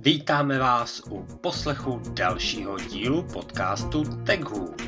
[0.00, 4.82] Vítáme vás u poslechu dalšího dílu podcastu TechHood.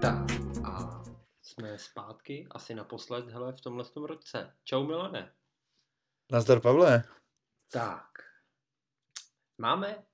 [0.00, 0.26] Tak
[0.64, 1.04] a
[1.42, 4.54] jsme zpátky, asi naposled, hele, v tomhle tom roce.
[4.64, 5.32] Čau Milane.
[6.32, 7.04] Nazdar Pavle.
[7.72, 8.08] Tak,
[9.58, 10.04] máme,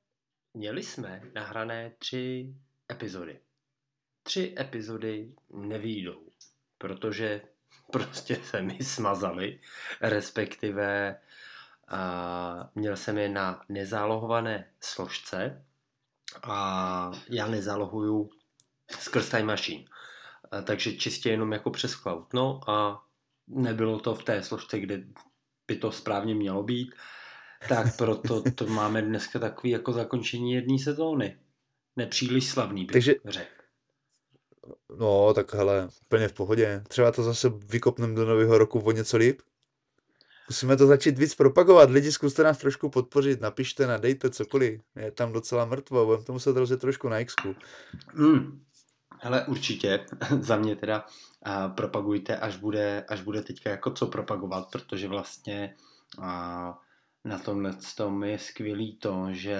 [0.54, 2.54] měli jsme nahrané tři
[2.92, 3.40] epizody
[4.24, 6.22] tři epizody nevýjdou,
[6.78, 7.40] protože
[7.90, 9.60] prostě se mi smazali,
[10.00, 11.16] respektive
[11.88, 15.64] a měl jsem je na nezálohované složce
[16.42, 18.30] a já nezálohuju
[18.98, 19.84] skrz Time Machine.
[20.50, 22.34] A takže čistě jenom jako přes cloud.
[22.34, 23.04] No a
[23.46, 25.04] nebylo to v té složce, kde
[25.66, 26.94] by to správně mělo být,
[27.68, 31.38] tak proto to máme dneska takový jako zakončení jedné sezóny.
[31.96, 33.14] Nepříliš slavný, bych Takže...
[33.24, 33.63] řekl.
[34.98, 36.82] No, tak hele, úplně v pohodě.
[36.88, 39.40] Třeba to zase vykopneme do nového roku o něco líp.
[40.48, 41.90] Musíme to začít víc propagovat.
[41.90, 44.80] Lidi, zkuste nás trošku podpořit, napište, nadejte cokoliv.
[44.96, 47.34] Je tam docela mrtvo, budeme to muset rozjet trošku na x
[48.14, 48.64] mm.
[49.20, 50.06] Hele, určitě,
[50.40, 51.06] za mě teda
[51.42, 55.76] a propagujte, až bude, až bude teďka jako co propagovat, protože vlastně
[56.22, 56.78] a,
[57.24, 59.58] na tomhle tom je skvělý to, že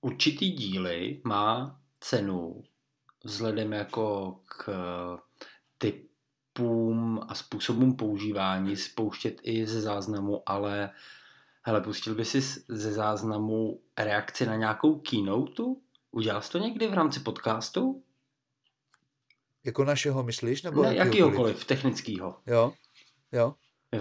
[0.00, 2.62] určitý díly má cenu
[3.24, 4.68] vzhledem jako k
[5.78, 10.90] typům a způsobům používání spouštět i ze záznamu, ale
[11.62, 15.62] hele, pustil by si ze záznamu reakci na nějakou keynote?
[16.10, 18.02] Udělal jsi to někdy v rámci podcastu?
[19.64, 20.62] Jako našeho myslíš?
[20.62, 22.40] Nebo ne, jakýhokoliv, technického.
[22.46, 22.72] Jo,
[23.32, 23.54] jo.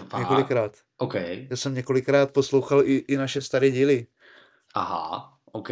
[0.08, 0.20] Fá.
[0.20, 0.78] Několikrát.
[0.98, 1.14] OK.
[1.50, 4.08] Já jsem několikrát poslouchal i, i naše staré díly.
[4.74, 5.37] Aha.
[5.58, 5.70] OK.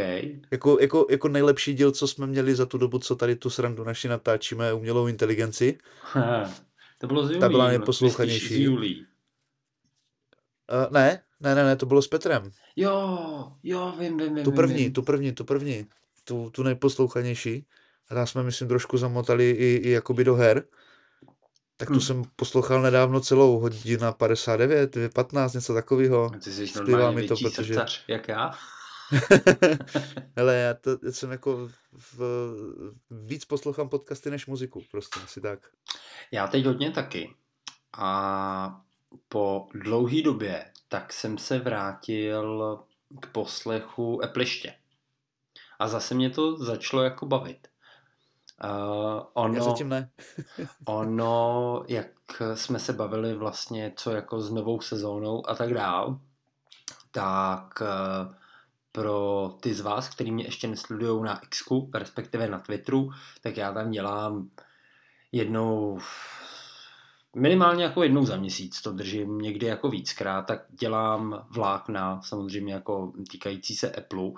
[0.52, 3.83] Jako, jako, jako nejlepší díl, co jsme měli za tu dobu, co tady tu srandu
[3.83, 5.78] naši natáčíme, umělou inteligenci.
[6.97, 7.39] to bylo z Julí.
[7.39, 8.56] Ta byla nejposlouchanější.
[8.56, 9.06] Z Julí.
[10.86, 12.51] Uh, ne, ne, ne, ne, to bylo s Petrem.
[12.75, 14.44] Jo, jo, vím, vím, vím.
[14.44, 14.94] Tu první, vím.
[14.94, 15.85] tu první, tu první.
[16.24, 17.66] Tu, tu nejposlouchanější.
[18.09, 20.63] A tam jsme, myslím, trošku zamotali i, i jakoby do her.
[21.78, 22.01] Tak tu hmm.
[22.01, 26.31] jsem poslouchal nedávno celou hodina 59, 15, něco takového.
[26.44, 27.74] Ty jsi normálně mi to, protože...
[27.74, 28.51] srdcař, jak já.
[30.36, 32.20] Hele, já, to, já jsem jako v,
[33.10, 35.60] víc poslouchám podcasty než muziku, prostě asi tak.
[36.32, 37.36] Já teď hodně taky.
[37.98, 38.82] A
[39.30, 42.80] po dlouhé době tak jsem se vrátil
[43.22, 44.76] k poslechu Epliště.
[45.80, 47.68] A zase mě to začalo jako bavit.
[48.64, 50.10] Uh, ono, Já zatím ne.
[50.86, 52.08] ono, jak
[52.54, 56.20] jsme se bavili vlastně, co jako s novou sezónou a tak dál,
[57.12, 58.36] tak uh,
[58.95, 61.63] pro ty z vás, kteří mě ještě nesledují na X,
[61.94, 63.11] respektive na Twitteru,
[63.41, 64.50] tak já tam dělám
[65.31, 66.00] jednou,
[67.35, 73.13] minimálně jako jednou za měsíc, to držím někdy jako víckrát, tak dělám vlákna, samozřejmě jako
[73.31, 74.31] týkající se Apple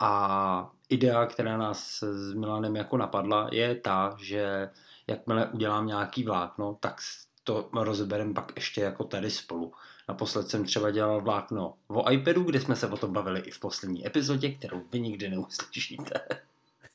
[0.00, 4.70] a idea, která nás s Milanem jako napadla, je ta, že
[5.06, 7.00] jakmile udělám nějaký vlákno, tak
[7.44, 9.72] to rozeberem pak ještě jako tady spolu.
[10.08, 13.60] Naposled jsem třeba dělal vlákno o iPadu, kde jsme se o tom bavili i v
[13.60, 16.20] poslední epizodě, kterou vy nikdy neuslyšíte.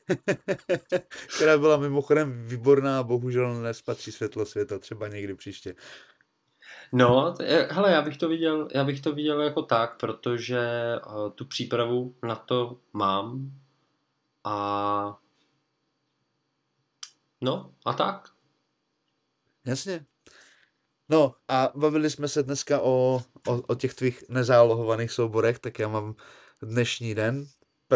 [1.36, 5.76] která byla mimochodem výborná, bohužel nespatří světlo světa, třeba někdy příště.
[6.94, 7.36] No,
[7.70, 10.60] hele, já bych to viděl, já bych to viděl jako tak, protože
[11.06, 13.52] uh, tu přípravu na to mám
[14.44, 15.18] a
[17.42, 18.30] no a tak.
[19.66, 20.06] Jasně.
[21.12, 25.88] No a bavili jsme se dneska o, o, o těch tvých nezálohovaných souborech, tak já
[25.88, 26.16] mám
[26.62, 27.48] dnešní den,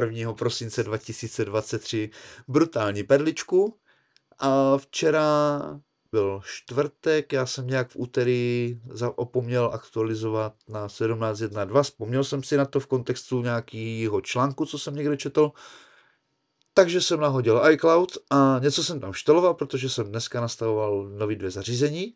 [0.02, 0.34] 1.
[0.34, 2.10] prosince 2023,
[2.48, 3.78] brutální perličku
[4.40, 5.60] a včera
[6.12, 8.80] byl čtvrtek, já jsem nějak v úterý
[9.16, 14.96] opomněl aktualizovat na 17.1.2, vzpomněl jsem si na to v kontextu nějakého článku, co jsem
[14.96, 15.52] někde četl,
[16.74, 21.52] takže jsem nahodil iCloud a něco jsem tam šteloval, protože jsem dneska nastavoval nový dvě
[21.52, 22.14] zařízení,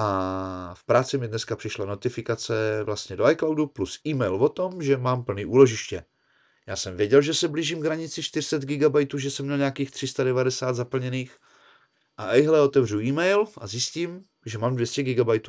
[0.00, 4.96] a v práci mi dneska přišla notifikace vlastně do iCloudu plus e-mail o tom, že
[4.96, 6.04] mám plný úložiště.
[6.66, 10.72] Já jsem věděl, že se blížím k hranici 400 GB, že jsem měl nějakých 390
[10.72, 11.36] zaplněných.
[12.16, 15.48] A ejhle otevřu e-mail a zjistím, že mám 200 GB.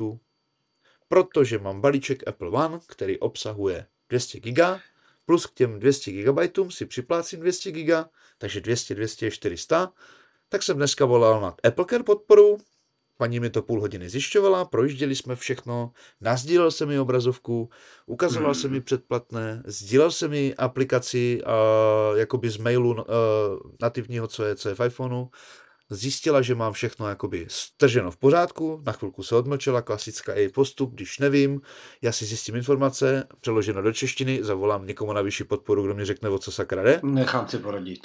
[1.08, 4.80] Protože mám balíček Apple One, který obsahuje 200 GB,
[5.26, 6.38] plus k těm 200 GB
[6.70, 8.06] si připlácím 200 GB,
[8.38, 9.92] takže 200, 200 400.
[10.48, 12.58] Tak jsem dneska volal na Apple Care podporu,
[13.20, 17.70] paní mi to půl hodiny zjišťovala, projížděli jsme všechno, nazdílel jsem mi obrazovku,
[18.06, 23.00] ukazoval jsem mi předplatné, sdílel jsem mi aplikaci uh, jakoby z mailu uh,
[23.82, 25.26] nativního, co je, co je v iPhoneu,
[25.90, 30.94] zjistila, že mám všechno jakoby strženo v pořádku, na chvilku se odmlčela, klasická její postup,
[30.94, 31.60] když nevím,
[32.02, 36.28] já si zjistím informace, přeloženo do češtiny, zavolám někomu na vyšší podporu, kdo mi řekne,
[36.28, 37.00] o co sakra jde.
[37.02, 38.00] Nechám si poradit.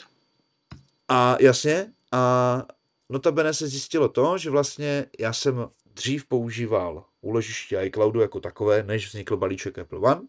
[1.08, 2.64] A jasně, a
[3.10, 9.08] notabene se zjistilo to, že vlastně já jsem dřív používal úložiště iCloudu jako takové, než
[9.08, 10.22] vznikl balíček Apple One.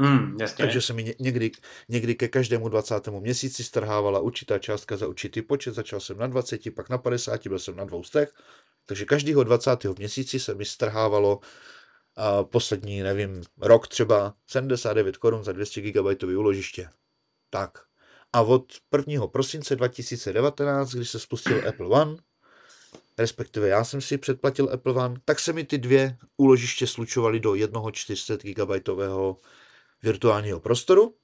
[0.00, 0.64] Hmm, jasně.
[0.64, 1.50] Takže se mi někdy,
[1.88, 3.06] někdy ke každému 20.
[3.08, 5.74] měsíci strhávala určitá částka za určitý počet.
[5.74, 8.32] Začal jsem na 20, pak na 50, byl jsem na dvou stech.
[8.86, 9.84] Takže každého 20.
[9.98, 11.40] měsíci se mi strhávalo
[12.16, 16.90] a poslední, nevím, rok třeba 79 korun za 200 GB úložiště.
[17.50, 17.87] Tak.
[18.32, 18.72] A od
[19.08, 19.26] 1.
[19.26, 22.16] prosince 2019, když se spustil Apple One,
[23.18, 27.54] respektive já jsem si předplatil Apple One, tak se mi ty dvě úložiště slučovaly do
[27.54, 28.88] jednoho 400 GB
[30.02, 31.14] virtuálního prostoru.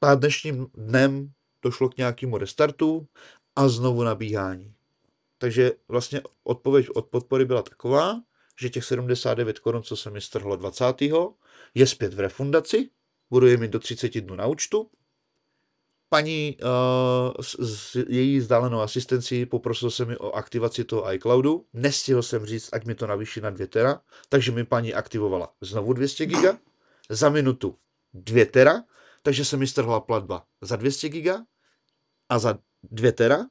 [0.00, 1.32] A dnešním dnem
[1.62, 3.08] došlo k nějakému restartu
[3.56, 4.74] a znovu nabíhání.
[5.38, 8.22] Takže vlastně odpověď od podpory byla taková,
[8.60, 10.84] že těch 79 korun, co se mi strhlo 20.
[11.74, 12.90] je zpět v refundaci,
[13.30, 14.90] budu je mít do 30 dnů na účtu.
[16.08, 21.66] Paní uh, s, s její vzdálenou asistencí poprosil se mi o aktivaci toho iCloudu.
[21.72, 25.92] Nestihl jsem říct, ať mi to navýší na 2 tera, takže mi paní aktivovala znovu
[25.92, 26.58] 200 giga.
[27.10, 27.76] Za minutu
[28.14, 28.82] 2 tera,
[29.22, 31.44] takže se mi strhla platba za 200 giga
[32.28, 33.46] a za 2 tera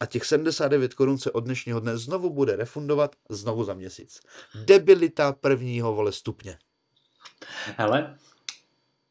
[0.00, 4.20] a těch 79 korun se od dnešního dne znovu bude refundovat znovu za měsíc.
[4.64, 6.58] Debilita prvního vole stupně.
[7.76, 8.18] Hele,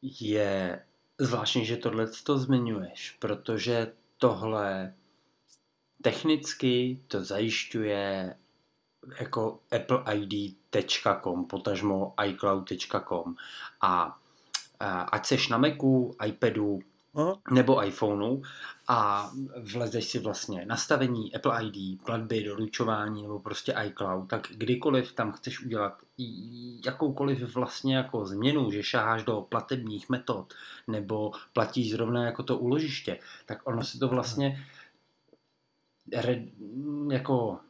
[0.02, 0.82] je
[1.20, 4.94] zvláštní, že tohle to zmiňuješ, protože tohle
[6.02, 8.34] technicky to zajišťuje
[9.20, 13.36] jako appleid.com, potažmo iCloud.com
[13.80, 14.18] a
[15.12, 16.80] ať seš na Macu, iPadu.
[17.50, 18.42] Nebo iPhoneu
[18.88, 25.32] a vlezeš si vlastně nastavení Apple ID, platby, doručování nebo prostě iCloud, tak kdykoliv tam
[25.32, 25.98] chceš udělat
[26.84, 30.54] jakoukoliv vlastně jako změnu, že šaháš do platebních metod
[30.88, 34.66] nebo platíš zrovna jako to úložiště, tak ono se to vlastně
[36.16, 36.42] re,
[37.10, 37.60] jako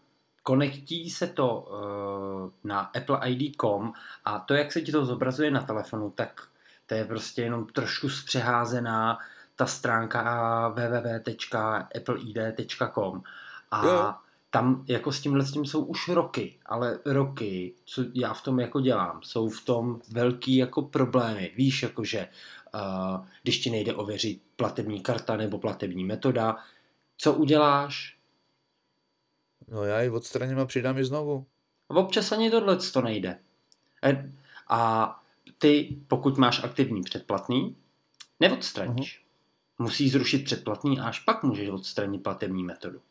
[0.42, 3.92] konektí se to uh, na appleid.com
[4.24, 6.49] a to, jak se ti to zobrazuje na telefonu, tak
[6.90, 9.18] to je prostě jenom trošku zpřeházená
[9.56, 13.22] ta stránka www.appleid.com
[13.70, 14.14] a jo.
[14.50, 18.60] tam jako s tímhle s tím jsou už roky, ale roky, co já v tom
[18.60, 21.52] jako dělám, jsou v tom velký jako problémy.
[21.56, 22.28] Víš, jakože
[22.74, 22.80] uh,
[23.42, 26.56] když ti nejde ověřit platební karta nebo platební metoda,
[27.16, 28.18] co uděláš?
[29.68, 31.46] No já ji odstraním a přidám ji znovu.
[31.90, 33.38] A občas ani tohle to nejde.
[34.68, 35.19] A
[35.60, 37.76] ty, pokud máš aktivní předplatný,
[38.40, 39.18] neodstraníš.
[39.18, 39.84] Uh-huh.
[39.84, 43.02] Musíš zrušit předplatný a až pak můžeš odstranit platební metodu.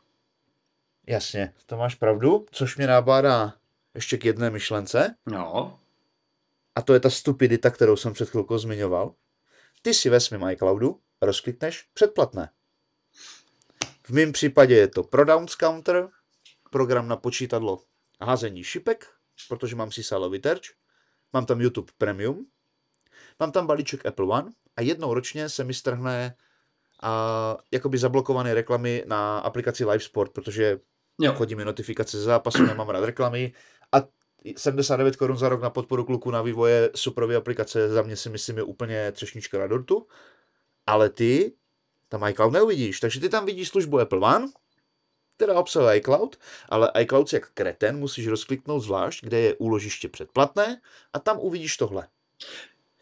[1.08, 3.54] Jasně, to máš pravdu, což mě nabádá
[3.96, 5.16] ještě k jedné myšlence.
[5.26, 5.80] No.
[6.76, 9.16] A to je ta stupidita, kterou jsem před chvilkou zmiňoval.
[9.82, 12.50] Ty si ve svém iCloudu rozklikneš předplatné.
[14.04, 16.10] V mém případě je to Prodowns Counter,
[16.72, 17.84] program na počítadlo
[18.22, 19.08] házení šipek,
[19.50, 20.72] protože mám si salový terč
[21.34, 22.46] mám tam YouTube Premium,
[23.40, 26.36] mám tam balíček Apple One a jednou ročně se mi strhne
[27.02, 30.80] a jakoby zablokované reklamy na aplikaci Live Sport, protože
[31.22, 31.34] jo.
[31.34, 33.54] chodí mi notifikace ze zápasu, nemám rád reklamy
[33.92, 33.98] a
[34.58, 38.58] 79 korun za rok na podporu kluku na vývoje superové aplikace za mě si myslím
[38.58, 40.08] je úplně třešnička na dortu,
[40.86, 41.54] ale ty
[42.10, 44.48] tam iCloud neuvidíš, takže ty tam vidíš službu Apple One,
[45.40, 46.36] která obsahuje iCloud,
[46.70, 50.82] ale iCloud jak kreten musíš rozkliknout zvlášť, kde je úložiště předplatné
[51.14, 52.08] a tam uvidíš tohle.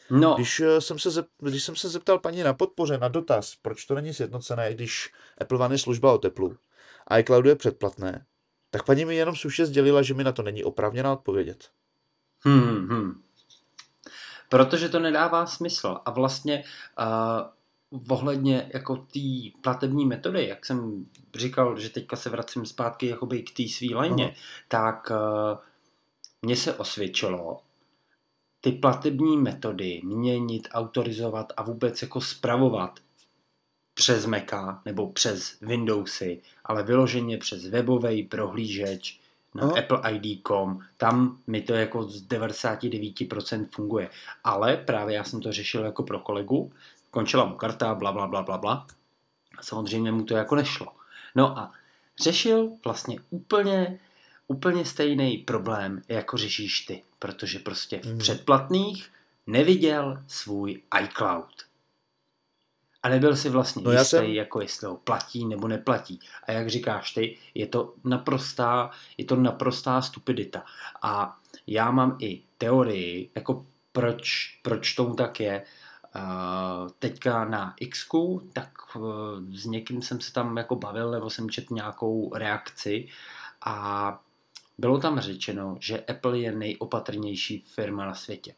[0.10, 0.34] No.
[0.34, 3.86] Když, eh, jsem se zep, když jsem se zeptal paní na podpoře na dotaz, proč
[3.86, 6.58] to není sjednocené, když Apple One je služba o teplu
[7.08, 8.26] a iCloud je předplatné,
[8.70, 11.70] tak paní mi jenom suše sdělila, že mi na to není oprávněná odpovědět.
[12.40, 13.22] Hmm, hmm.
[14.50, 15.98] Protože to nedává smysl.
[16.06, 16.64] A vlastně
[17.00, 17.57] uh,
[18.10, 19.20] ohledně jako té
[19.62, 24.28] platební metody, jak jsem říkal, že teďka se vracím zpátky jakoby k té svý lajně,
[24.28, 24.66] uh-huh.
[24.68, 25.58] tak uh,
[26.42, 27.60] mně se osvědčilo
[28.62, 33.00] ty platební metody měnit, autorizovat a vůbec jako spravovat
[33.94, 39.20] přes Maca nebo přes Windowsy, ale vyloženě přes webový prohlížeč
[39.56, 39.80] na uh-huh.
[39.80, 44.10] appleid.com, tam mi to jako z 99% funguje.
[44.44, 46.72] Ale právě já jsem to řešil jako pro kolegu,
[47.12, 48.88] končila mu karta, bla, bla, bla, bla, bla.
[49.58, 50.88] A samozřejmě mu to jako nešlo.
[51.36, 51.72] No a
[52.22, 54.00] řešil vlastně úplně
[54.48, 58.18] úplně stejný problém, jako řešíš ty, protože prostě v Mhm.
[58.18, 59.10] předplatných
[59.48, 61.64] neviděl svůj iCloud.
[63.04, 66.20] A nebyl si vlastně No jistý, jsem- jako jestli ho platí nebo neplatí.
[66.44, 70.64] A jak říkáš ty, je to naprostá, je to naprostá stupidita.
[71.02, 71.38] A
[71.68, 75.66] já mám i teorii, jako proč, proč tomu tak je.
[76.16, 78.08] Uh, teďka na X,
[78.54, 79.04] tak uh,
[79.52, 83.08] s někým jsem se tam jako bavil, nebo jsem četl nějakou reakci
[83.66, 84.20] a
[84.78, 88.56] bylo tam řečeno, že Apple je nejopatrnější firma na světě.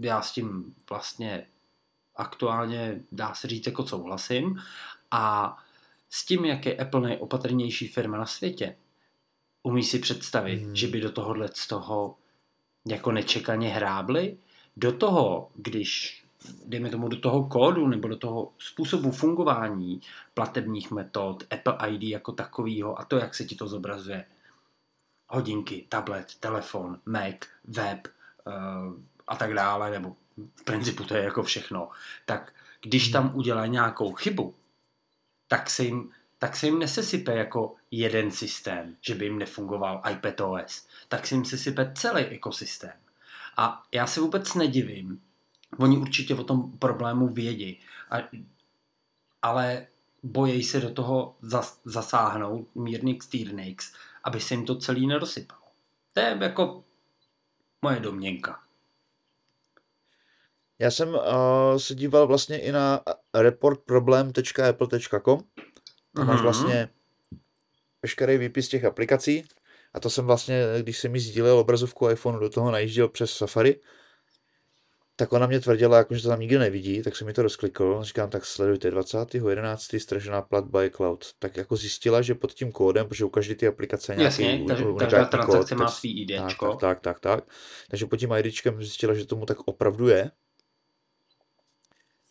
[0.00, 1.46] Já s tím vlastně
[2.16, 4.62] aktuálně, dá se říct, jako souhlasím.
[5.10, 5.56] A
[6.10, 8.76] s tím, jak je Apple nejopatrnější firma na světě,
[9.62, 10.76] umí si představit, hmm.
[10.76, 12.16] že by do tohohle z toho
[12.86, 14.36] jako nečekaně hrábli?
[14.76, 16.21] Do toho, když,
[16.66, 20.00] dejme tomu, do toho kódu nebo do toho způsobu fungování
[20.34, 24.24] platebních metod, Apple ID jako takového a to, jak se ti to zobrazuje,
[25.28, 28.08] hodinky, tablet, telefon, Mac, web
[28.46, 28.94] uh,
[29.26, 30.16] a tak dále, nebo
[30.56, 31.88] v principu to je jako všechno,
[32.26, 34.54] tak když tam udělá nějakou chybu,
[35.48, 40.86] tak se jim, tak se jim nesesype jako jeden systém, že by jim nefungoval iPadOS,
[41.08, 42.92] tak se jim sesype celý ekosystém.
[43.56, 45.20] A já se vůbec nedivím,
[45.78, 48.16] oni určitě o tom problému vědí, a,
[49.42, 49.86] ale
[50.22, 53.92] bojí se do toho zas, zasáhnout mírnix týrnix,
[54.24, 55.62] aby se jim to celý nedosypalo.
[56.12, 56.84] To je jako
[57.82, 58.60] moje domněnka.
[60.78, 61.16] Já jsem uh,
[61.76, 63.00] se díval vlastně i na
[63.34, 65.40] reportproblem.apple.com.
[66.16, 66.42] Tam máš Mhm.
[66.42, 66.88] vlastně
[68.02, 69.44] veškerý výpis těch aplikací
[69.94, 73.80] a to jsem vlastně, když jsem mi sdílel obrazovku iPhoneu, do toho najížděl přes Safari,
[75.22, 77.98] tak ona mě tvrdila, jako, že to tam nikdo nevidí, tak jsem mi to rozklikl,
[78.02, 79.98] říkám, tak sledujte, 20.11.
[79.98, 81.26] stražená platba je cloud.
[81.38, 84.64] Tak jako zjistila, že pod tím kódem, protože u každé ty aplikace je nějaký Jasně,
[84.68, 86.68] takže unikátní transakce kód, má tak- svý tak, IDčko.
[86.68, 87.54] tak, tak, tak, tak.
[87.90, 90.30] Takže pod tím IDčkem zjistila, že tomu tak opravdu je.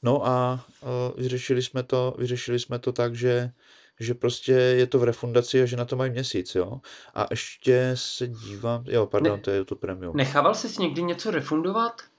[0.04, 3.52] No a uh, vyřešili jsme to, vyřešili jsme to tak, že,
[4.00, 6.82] že prostě je to v refundaci a že na to mají měsíc, jo.
[7.14, 10.18] A ještě se dívám, jo, pardon, Ne- to je YouTube Premium.
[10.18, 12.11] Nechával jsi někdy něco refundovat?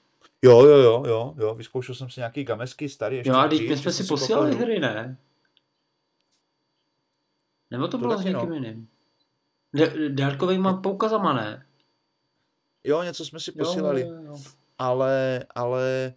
[0.44, 3.68] Jo, jo, jo, jo, jo, vyzkoušel jsem si nějaký gamesky starý ještě Jo, a teď
[3.68, 4.64] my jsme si posílali hru.
[4.64, 5.16] hry, ne?
[7.70, 8.30] Nebo to To bylo s no.
[8.30, 8.88] někým jiným?
[9.74, 11.66] D- dárkovejma poukazama, ne?
[12.84, 14.38] Jo, něco jsme si posílali, Jo, jo, jo.
[14.78, 16.14] ale, ale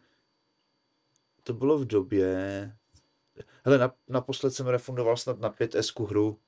[1.44, 2.36] to bylo v době,
[3.65, 6.39] hele, na, naposled jsem refundoval snad na 5S hru,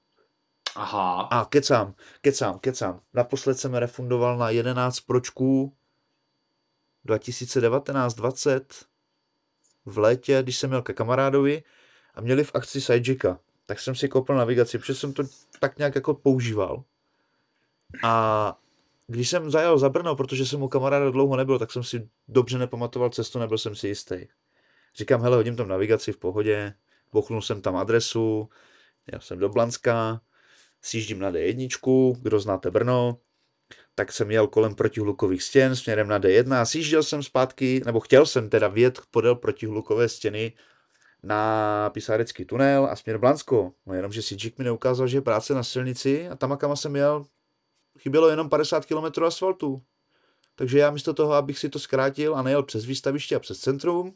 [0.76, 1.22] Aha.
[1.22, 3.02] A kecám, kecám, kecám.
[3.14, 5.77] Naposled jsem refundoval na 11 pročků
[7.08, 8.62] 2019-20
[9.86, 11.64] v létě, když jsem měl ke kamarádovi
[12.16, 13.40] a měli v akci Sidejacka.
[13.66, 15.24] Tak jsem si koupil navigaci, protože jsem to
[15.60, 16.84] tak nějak jako používal.
[18.04, 18.58] A
[19.08, 22.58] když jsem zajel za Brno, protože jsem u kamaráda dlouho nebyl, tak jsem si dobře
[22.58, 24.28] nepamatoval cestu, nebyl jsem si jistý.
[24.96, 26.74] Říkám, hele, hodím tam navigaci v pohodě,
[27.12, 28.50] bochnul jsem tam adresu,
[29.12, 30.22] jel jsem do Blanska,
[30.82, 33.18] sjíždím na D1, kdo znáte Brno,
[34.00, 38.26] tak jsem jel kolem protihlukových stěn směrem na D1 a sjížděl jsem zpátky, nebo chtěl
[38.26, 40.54] jsem teda vjet podél protihlukové stěny
[41.24, 43.74] na Pisárecký tunel a směr Blansko.
[43.86, 46.96] No jenom, že Sidžik mi neukázal, že je práce na silnici a tam, kam jsem
[46.96, 47.26] jel,
[48.00, 49.82] chybělo jenom 50 km asfaltu.
[50.56, 54.14] Takže já místo toho, abych si to zkrátil a nejel přes výstaviště a přes centrum,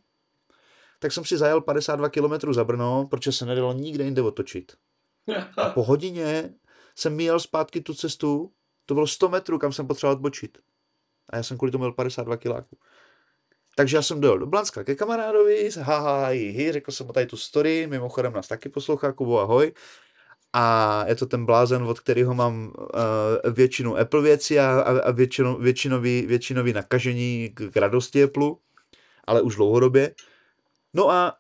[1.00, 4.72] tak jsem si zajel 52 km za Brno, protože se nedalo nikde jinde otočit.
[5.58, 6.54] A po hodině
[6.96, 8.52] jsem jel zpátky tu cestu,
[8.92, 10.58] to bylo 100 metrů, kam jsem potřeboval odbočit.
[11.30, 12.78] A já jsem kvůli tomu měl 52 kiláků.
[13.76, 17.14] Takže já jsem dojel do Blanska ke kamarádovi, ha, ha, hi, hi, řekl jsem mu
[17.14, 19.74] tady tu story, mimochodem nás taky poslouchá, Kubo, ahoj.
[20.54, 25.12] A je to ten blázen, od kterého mám uh, většinu Apple věcí a, a, a
[25.12, 28.52] většinu, většinový, většinový nakažení k, k radosti Apple,
[29.24, 30.16] ale už dlouhodobě.
[30.94, 31.38] No a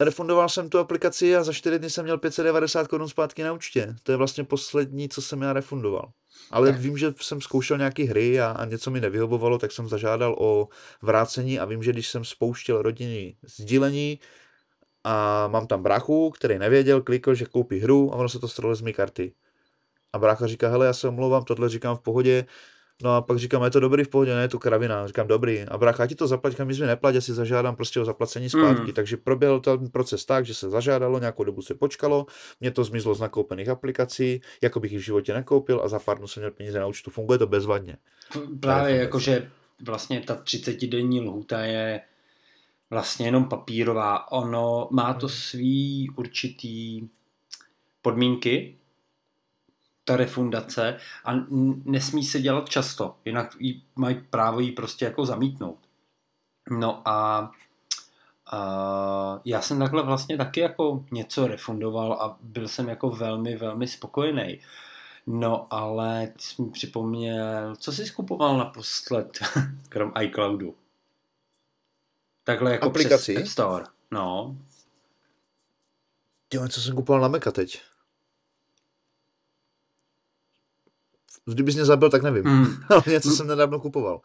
[0.00, 3.96] refundoval jsem tu aplikaci a za 4 dny jsem měl 590 korun zpátky na účtě.
[4.02, 6.12] To je vlastně poslední, co jsem já refundoval.
[6.50, 6.80] Ale Tak.
[6.80, 10.68] vím, že jsem zkoušel nějaký hry a, a něco mi nevyhovovalo, tak jsem zažádal o
[11.02, 14.18] vrácení a vím, že když jsem spouštěl rodinný sdílení
[15.04, 18.74] a mám tam bráchu, který nevěděl, klikl, že koupí hru a ono se to stralo
[18.74, 19.32] z mé karty.
[20.12, 22.46] A brácha říká, hele, já se omlouvám, tohle říkám v pohodě,
[23.02, 25.06] No a pak říkám, je to dobrý v pohodě, ne, je to kravina.
[25.06, 25.60] Říkám, dobrý.
[25.60, 28.86] A brácha, ti to zaplať, kam mi neplať, já si zažádám prostě o zaplacení zpátky.
[28.86, 28.92] Mm.
[28.92, 32.26] Takže proběhl ten proces tak, že se zažádalo, nějakou dobu se počkalo,
[32.60, 36.26] mě to zmizlo z nakoupených aplikací, jako bych v životě nekoupil a za pár dnů
[36.26, 37.10] jsem měl peníze na účtu.
[37.10, 37.96] Funguje to bezvadně.
[38.60, 39.50] Právě jakože
[39.84, 42.00] vlastně ta 30-denní lhůta je
[42.90, 44.32] vlastně jenom papírová.
[44.32, 47.08] Ono má to svý určitý
[48.02, 48.76] podmínky,
[50.04, 51.32] ta refundace a
[51.84, 55.78] nesmí se dělat často, jinak jí, mají právo ji prostě jako zamítnout.
[56.70, 57.50] No a
[58.52, 63.88] a já jsem takhle vlastně taky jako něco refundoval a byl jsem jako velmi, velmi
[63.88, 64.60] spokojený.
[65.26, 69.38] No ale ty jsi mi připomněl, co jsi skupoval naposled,
[69.88, 70.74] krom iCloudu?
[72.44, 73.32] Takhle jako Aplikaci?
[73.32, 73.84] přes App Store.
[74.10, 74.56] No.
[76.54, 77.82] Jo, co jsem kupoval na Meka teď?
[81.46, 82.44] Kdybys mě zabil, tak nevím.
[82.44, 82.66] Mm.
[82.88, 84.20] Ale něco jsem nedávno kupoval.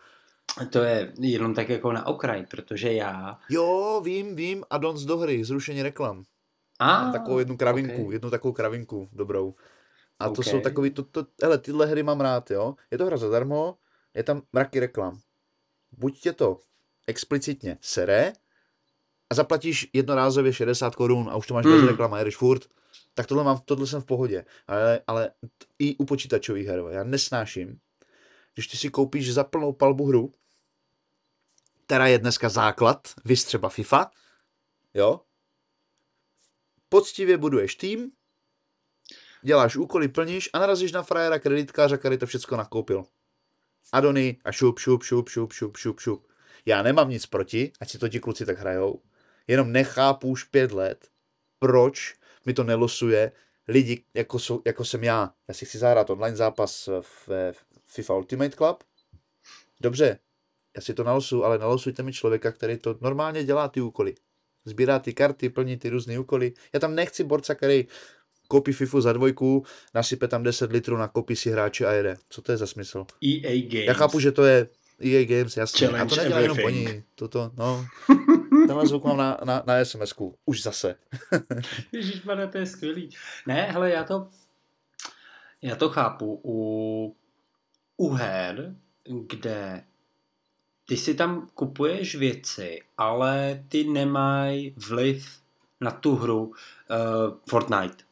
[0.70, 3.38] To je jenom tak jako na okraj, protože já...
[3.50, 6.24] Jo, vím, vím, addons do hry, zrušení reklam.
[6.80, 8.12] A, Mám takovou jednu kravinku, ok.
[8.14, 9.56] jednu takovou kravinku dobrou.
[10.20, 10.44] A to Ok.
[10.44, 12.76] jsou takový, to, to, hele, tyhle hry mám rád, jo.
[12.92, 13.76] Je to hra zadarmo,
[14.14, 15.20] je tam mraky reklam.
[15.92, 16.60] Buď tě to
[17.08, 18.34] explicitně sere
[19.30, 21.88] a zaplatíš jednorázově 60 korun a už to máš bez Hmm.
[21.88, 22.66] reklam a jedeš furt,
[23.18, 24.46] tak tohle, mám, tohle jsem v pohodě.
[24.68, 25.32] Ale, ale
[25.80, 27.80] i u počítačových her, já nesnáším,
[28.54, 30.34] když ty si koupíš za plnou palbu hru,
[31.86, 34.12] která je dneska základ, vys třeba FIFA,
[34.94, 35.22] jo,
[36.90, 38.12] poctivě buduješ tým,
[39.42, 43.06] děláš úkoly, plníš a narazíš na frajera kreditkáře, který to všechno nakoupil.
[43.92, 46.28] Adony a šup, šup, šup, šup, šup, šup, šup.
[46.66, 49.02] Já nemám nic proti, ať si to ti kluci tak hrajou,
[49.48, 51.10] jenom nechápu už pět let,
[51.60, 52.17] proč
[52.48, 53.32] mi to nelosuje
[53.68, 55.34] lidi, jako, jsou, jako jsem já.
[55.48, 58.84] Já si chci zahrát online zápas v, v FIFA Ultimate Club.
[59.82, 60.20] Dobře,
[60.76, 64.16] já si to nalosuju, ale nalosujte mi člověka, který to normálně dělá ty úkoly.
[64.66, 66.54] Sbírá ty karty, plní ty různé úkoly.
[66.74, 67.88] Já tam nechci borca, který
[68.48, 72.18] koupí FIFU za dvojku, nasype tam 10 litrů, nakopí si hráče a jede.
[72.30, 73.06] Co to je za smysl?
[73.24, 73.88] EA Games.
[73.88, 74.68] Já chápu, že to je
[75.00, 75.88] EA Games, jasně.
[75.88, 77.04] Challenge a to nedělá jenom oni.
[77.16, 77.86] Toto, no.
[78.68, 80.36] Tenhle zvuk mám na, na, na SMS-ku.
[80.46, 80.96] Už zase.
[81.92, 83.10] Ježišmarja, to je skvělý.
[83.46, 84.30] Ne, hele, já to,
[85.62, 87.16] já to chápu u,
[87.98, 88.76] u her,
[89.28, 89.84] kde
[90.86, 95.42] ty si tam kupuješ věci, ale ty nemají vliv
[95.82, 96.54] na tu hru uh,
[97.50, 98.04] Fortnite.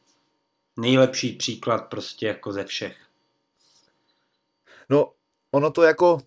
[0.76, 2.96] Nejlepší příklad prostě jako ze všech.
[4.88, 5.12] No,
[5.50, 6.18] ono to jako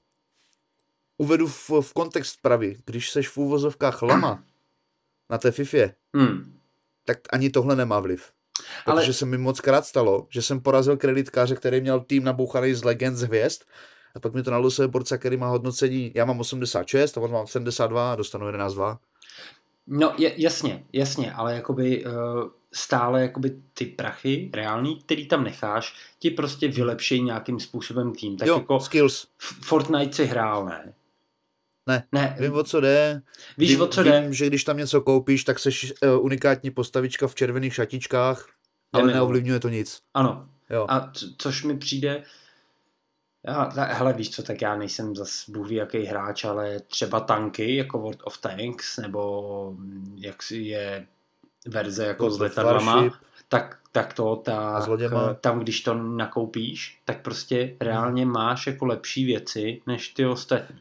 [1.19, 2.77] uvedu v, v kontext pravý.
[2.85, 4.43] Když seš v úvozovkách lama
[5.29, 6.53] na té fifě, Hmm.
[7.05, 8.31] tak ani tohle nemá vliv.
[8.85, 12.73] Ale- Protože se mi moc krát stalo, že jsem porazil kreditkáře, který měl tým nabouchaný
[12.73, 13.61] z legend z hvězd
[14.15, 17.45] a pak mi to nalosuje borca, který má hodnocení, já mám 86 a on má
[17.45, 18.97] 72 a dostanu 11,2.
[19.87, 22.11] No je, jasně, jasně, ale jakoby uh,
[22.73, 28.37] stále jakoby ty prachy reální, který tam necháš, ti prostě vylepšejí nějakým způsobem tým.
[28.37, 29.27] Tak jo, jako skills.
[29.63, 30.93] Fortnite si hrál, ne?
[31.89, 33.21] Ne, Ne, Vím, o co jde.
[33.57, 34.27] víš, vím, o co vím, jde?
[34.33, 38.45] že když tam něco koupíš, tak seš uh, unikátní postavička v červených šatičkách,
[38.93, 40.01] ale Jdeme, neovlivňuje to nic.
[40.13, 40.49] Ano.
[40.69, 40.85] Jo.
[40.89, 42.23] A co, což mi přijde,
[43.47, 47.19] já, ta- hele, víš co, tak já nejsem zas bůh ví jaký hráč, ale třeba
[47.19, 49.73] tanky, jako World of Tanks, nebo
[50.15, 51.07] jak si je
[51.67, 55.33] verze jako World s letadlama, tak, tak to, tak, loděma.
[55.33, 60.79] tam když to nakoupíš, tak prostě reálně máš jako lepší věci, než ty ostatní.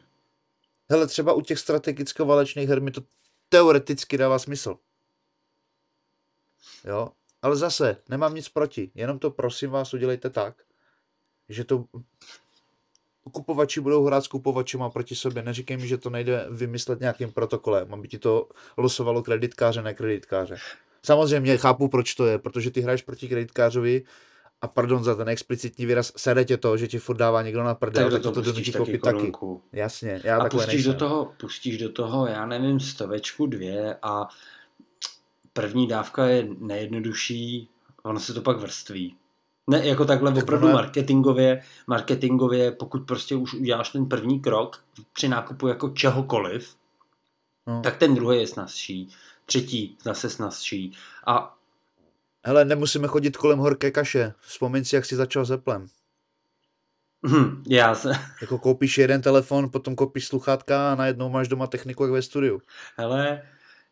[0.89, 3.01] Hele, třeba u těch strategicko-válečných her mi to
[3.49, 4.75] teoreticky dává smysl.
[6.85, 7.09] Jo,
[7.41, 10.63] ale zase, nemám nic proti, jenom to prosím vás udělejte tak,
[11.49, 11.85] že to
[13.31, 15.43] kupovači budou hrát s kupovačema proti sobě.
[15.43, 20.57] Neříkej mi, že to nejde vymyslet nějakým protokolem, aby ti to losovalo kreditkáře, ne kreditkáře.
[21.03, 24.03] Samozřejmě chápu, proč to je, protože ty hraješ proti kreditkářovi
[24.61, 27.75] a pardon za ten explicitní výraz, sere tě to, že ti furt dává někdo na
[27.75, 29.31] prdel, Tak tak, to, to donutí koupit taky.
[29.73, 30.93] Jasně, já a takhle pustíš nejsem.
[30.93, 34.27] do, toho, pustíš do toho, já nevím, stovečku, dvě a
[35.53, 37.69] první dávka je nejjednodušší,
[38.03, 39.15] ono se to pak vrství.
[39.69, 44.39] Ne, jako takhle Tak opravdu ono je- marketingově, marketingově, pokud prostě už uděláš ten první
[44.39, 46.75] krok při nákupu jako čehokoliv,
[47.67, 47.81] No.
[47.81, 49.09] tak ten druhý je snazší,
[49.45, 50.93] třetí zase snazší
[51.27, 51.57] a
[52.45, 54.33] Hele, nemusíme chodit kolem horké kaše.
[54.39, 55.87] Vzpomeň si, jak jsi začal s Applem.
[57.27, 62.03] hm, já se, Jako koupíš jeden telefon, potom koupíš sluchátka a najednou máš doma techniku
[62.03, 62.61] jak ve studiu.
[62.97, 63.41] hele,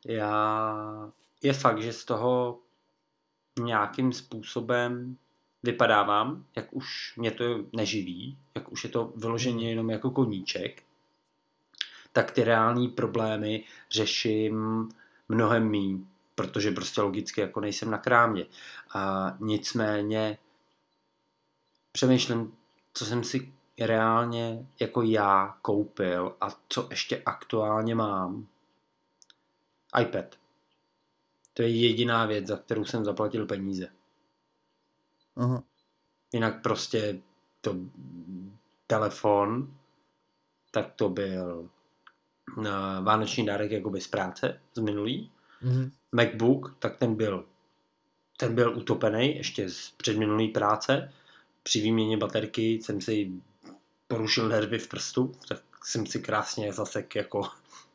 [0.05, 1.11] já,
[1.43, 2.59] je fakt, že z toho
[3.59, 5.17] nějakým způsobem
[5.63, 10.83] vypadávám, jak už mě to neživí, jak už je to vyloženě jenom jako koníček,
[12.13, 14.89] tak ty reální problémy řeším
[15.29, 16.05] mnohem míň,
[16.37, 18.45] protože prostě logicky jako nejsem na krámě.
[18.93, 20.37] A nicméně
[21.91, 22.57] přemýšlím,
[22.93, 28.47] co jsem si reálně jako já koupil a co ještě aktuálně mám.
[30.01, 30.35] iPad.
[31.53, 33.87] To je jediná věc, za kterou jsem zaplatil peníze.
[35.35, 35.63] Aha.
[36.33, 37.21] Jinak prostě
[37.61, 37.75] to
[38.87, 39.73] telefon,
[40.71, 41.69] tak to byl
[42.61, 45.31] na vánoční dárek jakoby z práce z minulý.
[45.61, 45.91] Mhm.
[46.11, 47.45] MacBook, tak ten byl
[48.37, 51.13] ten byl utopený ještě z předminulý práce.
[51.63, 53.31] Při výměně baterky jsem si
[54.07, 57.41] porušil nervy v prstu, tak jsem si krásně zasek jako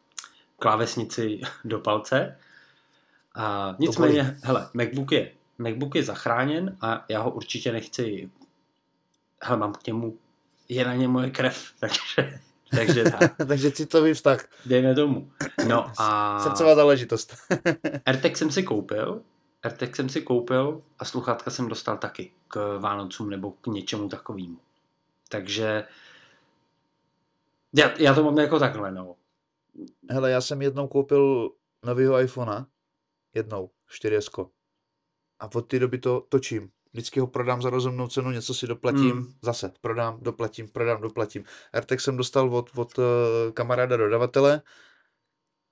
[0.59, 2.39] klávesnici do palce.
[3.35, 8.31] A nicméně, hele, MacBook je, MacBook je zachráněn a já ho určitě nechci,
[9.43, 10.19] hele, mám k němu,
[10.69, 12.41] je na ně moje krev, takže,
[12.77, 13.37] takže tak.
[13.47, 14.49] Takže citový vztah.
[14.67, 15.31] Dejme tomu.
[15.69, 17.37] No a Srdcová záležitost.
[18.07, 19.23] AirTag jsem si koupil,
[19.63, 24.59] AirTag jsem si koupil a sluchátka jsem dostal taky k Vánocům nebo k něčemu takovému.
[25.29, 25.85] Takže
[27.75, 29.17] já, já to mám jako takhle, no.
[30.11, 31.51] Hele, já jsem jednou koupil
[31.85, 32.67] novýho iPhonea.
[33.35, 34.51] Jednou, 4S.
[35.41, 36.71] A od té doby to točím.
[36.93, 39.33] Vždycky ho prodám za rozumnou cenu, něco si doplatím, Mm.
[39.43, 41.45] zase prodám, doplatím, prodám, doplatím.
[41.73, 43.05] AirTag jsem dostal od, od uh,
[43.55, 44.63] kamaráda dodavatele,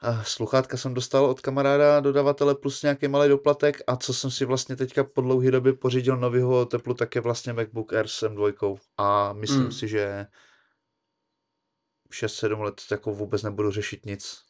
[0.02, 4.44] a sluchátka jsem dostal od kamaráda dodavatele plus nějaký malý doplatek a co jsem si
[4.44, 8.78] vlastně teďka po dlouhé době pořídil novýho teplu, tak je vlastně MacBook Air s M2
[8.96, 9.72] a myslím Mm.
[9.72, 10.26] si, že
[12.12, 14.42] 6-7 let jako vůbec nebudu řešit nic.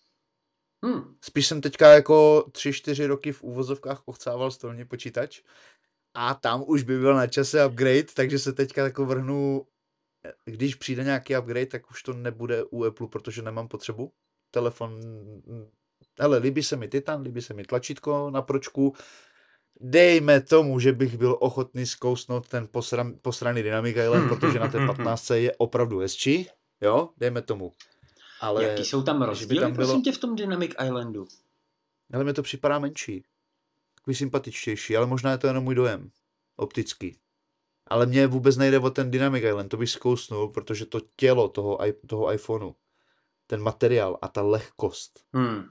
[0.86, 5.40] Hm, Spíš jsem teďka jako 3-4 roky v úvozovkách ochcával stolní počítač
[6.14, 9.66] a tam už by byl na čase upgrade, takže se teďka jako vrhnu,
[10.44, 14.12] když přijde nějaký upgrade, tak už to nebude u Apple, protože nemám potřebu.
[14.50, 15.00] Telefon,
[16.20, 18.94] ale líbí se mi Titan, líbí se mi tlačítko na pročku,
[19.80, 24.86] dejme tomu, že bych byl ochotný zkousnout ten posran, posraný Dynamic Island, protože na té
[24.86, 26.48] 15 je opravdu hezčí,
[26.80, 27.72] jo, dejme tomu.
[28.40, 31.26] Ale Jaký jsou tam rozdíly, tam prosím bylo- tě, v tom Dynamic Islandu?
[32.12, 33.24] Ale mi to připadá menší.
[34.00, 36.10] Takový sympatičtější, ale možná je to jenom můj dojem.
[36.56, 37.16] Optický.
[37.86, 41.78] Ale mně vůbec nejde o ten Dynamic Island, to bych zkousnul, protože to tělo toho,
[42.06, 42.74] toho iPhoneu,
[43.46, 45.64] ten materiál a ta lehkost, Hm.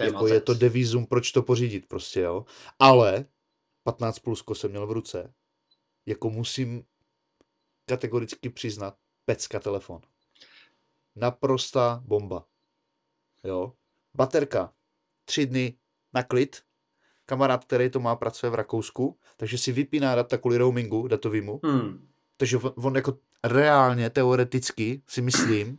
[0.00, 2.44] Je, jako je to devizum, proč to pořídit prostě, jo.
[2.78, 3.24] Ale
[3.82, 5.34] 15 plusko jsem měl v ruce,
[6.06, 6.84] jako musím
[7.86, 10.00] kategoricky přiznat, pecka telefon.
[11.16, 12.46] Naprostá bomba.
[13.44, 13.72] Jo.
[14.14, 14.74] Baterka,
[15.24, 15.78] tři dny
[16.14, 16.65] na klid.
[17.26, 21.60] Kamarád, který to má, pracuje v Rakousku, takže si vypíná data kvůli roamingu datovému.
[21.66, 22.06] Hm.
[22.36, 25.78] Takže on, on jako reálně, teoreticky si myslím,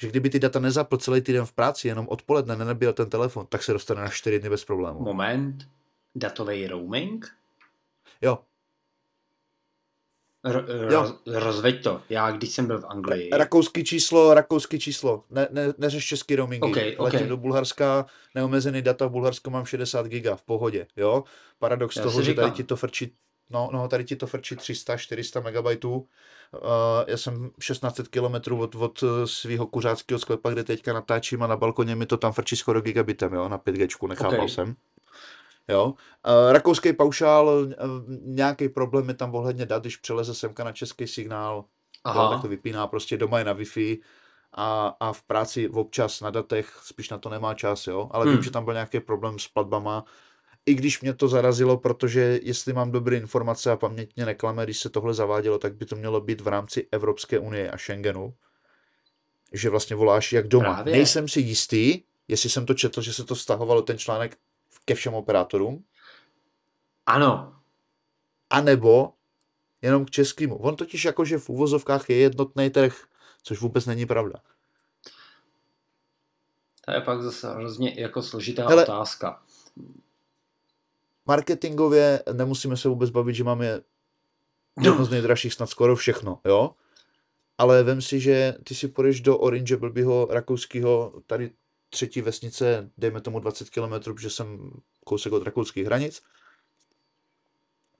[0.00, 3.62] že kdyby ty data nezapl celý týden v práci, jenom odpoledne nenabíral ten telefon, tak
[3.62, 5.00] se dostane na 4 dny bez problémů.
[5.00, 5.68] Moment.
[6.14, 7.28] Datový roaming?
[8.20, 8.38] Jo,
[10.44, 11.00] R- Jo.
[11.02, 12.00] roz, rozveď to.
[12.08, 13.30] Já, když jsem byl v Anglii.
[13.32, 15.24] rakouský číslo, rakouský číslo.
[15.30, 16.66] Ne, ne, neřeš český roamingy.
[16.70, 17.12] Ok, ok.
[17.12, 21.24] Letím do Bulharska, neomezený data, v Bulharsku mám 60 giga, v pohodě, jo.
[21.58, 22.56] Paradox Já toho, že tady říkám.
[22.56, 23.12] ti to frčí,
[23.50, 25.94] no, no, tady ti to frčí 300, 400 megabajtů.
[25.96, 26.60] Uh,
[27.06, 31.94] já jsem 1600 km od, od svého kuřáckého sklepa, kde teďka natáčím a na balkoně
[31.96, 34.48] mi to tam frčí skoro gigabitem, jo, na 5G, nechápal Ok.
[34.50, 34.74] jsem.
[35.72, 35.84] Jo.
[35.86, 37.70] Uh, rakouský paušál, uh,
[38.22, 41.64] nějaký problém je tam ohledně dat, když přeleze semka na český signál,
[42.06, 42.30] Jo, Aha.
[42.30, 43.98] tak to vypíná, prostě doma je na Wi-Fi
[44.52, 48.08] a, a v práci občas na datech spíš na to nemá čas, jo.
[48.10, 48.34] Ale Hmm.
[48.34, 50.04] vím, že tam byl nějaký problém s platbama,
[50.66, 54.78] i když mě to zarazilo, protože jestli mám dobré informace a paměť mě neklame, když
[54.78, 58.34] se tohle zavádělo, tak by to mělo být v rámci Evropské unie a Schengenu,
[59.52, 60.74] že vlastně voláš jak doma.
[60.74, 60.92] Právě.
[60.92, 64.36] Nejsem si jistý, jestli jsem to četl, že se to stahovalo ten článek
[64.84, 65.84] ke všem operátorům,
[67.06, 67.60] Ano.
[68.50, 69.12] anebo
[69.82, 70.56] jenom k českému.
[70.56, 73.04] On totiž jakože v úvozovkách je jednotný trh,
[73.42, 74.38] což vůbec není pravda.
[76.84, 78.82] To je pak zase hrozně jako složitá Hele.
[78.82, 79.42] otázka.
[81.26, 83.80] Marketingově nemusíme se vůbec bavit, že máme
[84.82, 86.74] jedno z nejdražších snad skoro všechno, jo?
[87.58, 91.50] Ale vem si, že ty si půjdeš do Orange blbýho rakouského, tady
[91.92, 94.70] třetí vesnice, dejme tomu 20 km, protože jsem
[95.04, 96.22] kousek od rakouských hranic,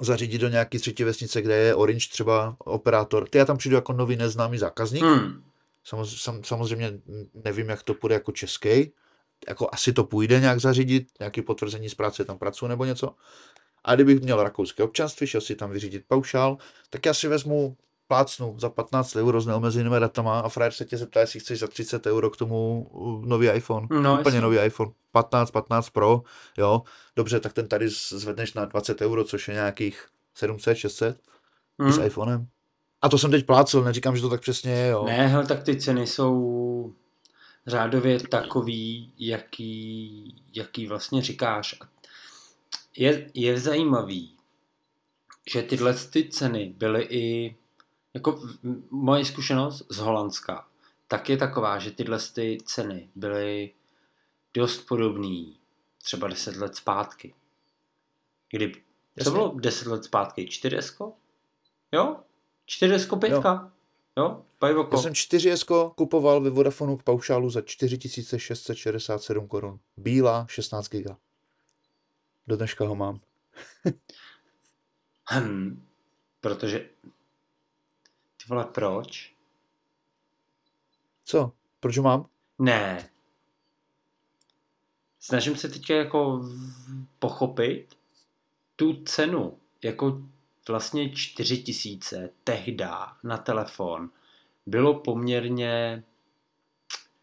[0.01, 3.29] zařídit do nějaký třetí vesnice, kde je Orange třeba operátor.
[3.29, 5.43] Ty já tam přijdu jako nový neznámý zákazník, Hm.
[5.85, 6.93] Samoz, sam, samozřejmě
[7.35, 8.93] nevím, jak to půjde jako český.
[9.49, 13.15] Jako asi to půjde nějak zařídit, nějaké potvrzení z práce tam pracuji nebo něco.
[13.85, 16.59] A kdybych měl rakouské občanství, šel si tam vyřídit paušál,
[16.91, 17.77] tak já si vezmu
[18.12, 21.66] plácnu za 15 euro s neomezenými datama a frajer se tě zeptá, jestli chceš za
[21.66, 23.87] 30 euro k tomu uh, nový iPhone.
[23.90, 24.40] No, Úplně jasně.
[24.40, 24.90] nový iPhone.
[25.12, 26.22] 15, 15 Pro,
[26.59, 26.83] jo.
[27.16, 31.20] Dobře, tak ten tady zvedneš na 20 euro, což je nějakých 700, 600
[31.83, 31.92] Hm.
[31.92, 32.46] s iPhonem.
[33.03, 35.05] A to jsem teď plácel, neříkám, že to tak přesně je, jo.
[35.05, 36.92] Ne, hele, tak ty ceny jsou
[37.66, 41.79] řádově takový, jaký, jaký vlastně říkáš.
[42.96, 44.37] Je, je zajímavý,
[45.53, 47.57] že tyhle ty ceny byly i,
[48.14, 48.42] jako
[48.90, 50.66] moje zkušenost z Holandska,
[51.09, 53.70] tak je taková, že tyhle ty ceny byly
[54.55, 55.44] dost podobné
[56.03, 57.35] třeba 10 let zpátky.
[58.51, 58.72] Kdy,
[59.25, 60.46] co bylo 10 let zpátky?
[60.46, 61.12] 4S?
[61.92, 62.16] Jo?
[62.68, 63.33] 4S 5?
[63.33, 63.42] Jo,
[64.16, 64.44] jo?
[64.59, 64.96] Pajvoko.
[64.96, 69.79] Já jsem 4S kupoval ve Vodafonu k paušálu za 4667 korun.
[69.96, 71.16] Bílá 16 giga.
[72.46, 73.20] Do dneška ho mám.
[75.31, 75.87] Hm,
[76.40, 76.90] protože...
[78.43, 79.33] Ty vole, proč?
[81.25, 81.53] Co?
[81.81, 82.27] Proč ho mám?
[82.59, 83.11] Ne.
[85.21, 86.49] Snažím se teď jako
[87.19, 87.95] pochopit
[88.77, 89.59] tu cenu.
[89.83, 90.23] Jako
[90.69, 94.11] vlastně 4 tisíce tehda na telefon
[94.67, 96.05] bylo poměrně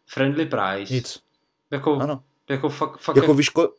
[0.05, 0.93] friendly price.
[0.93, 1.23] Nic.
[1.71, 2.23] Jako, Ano.
[2.49, 3.73] jako fakt, fakt Jako víš, ko...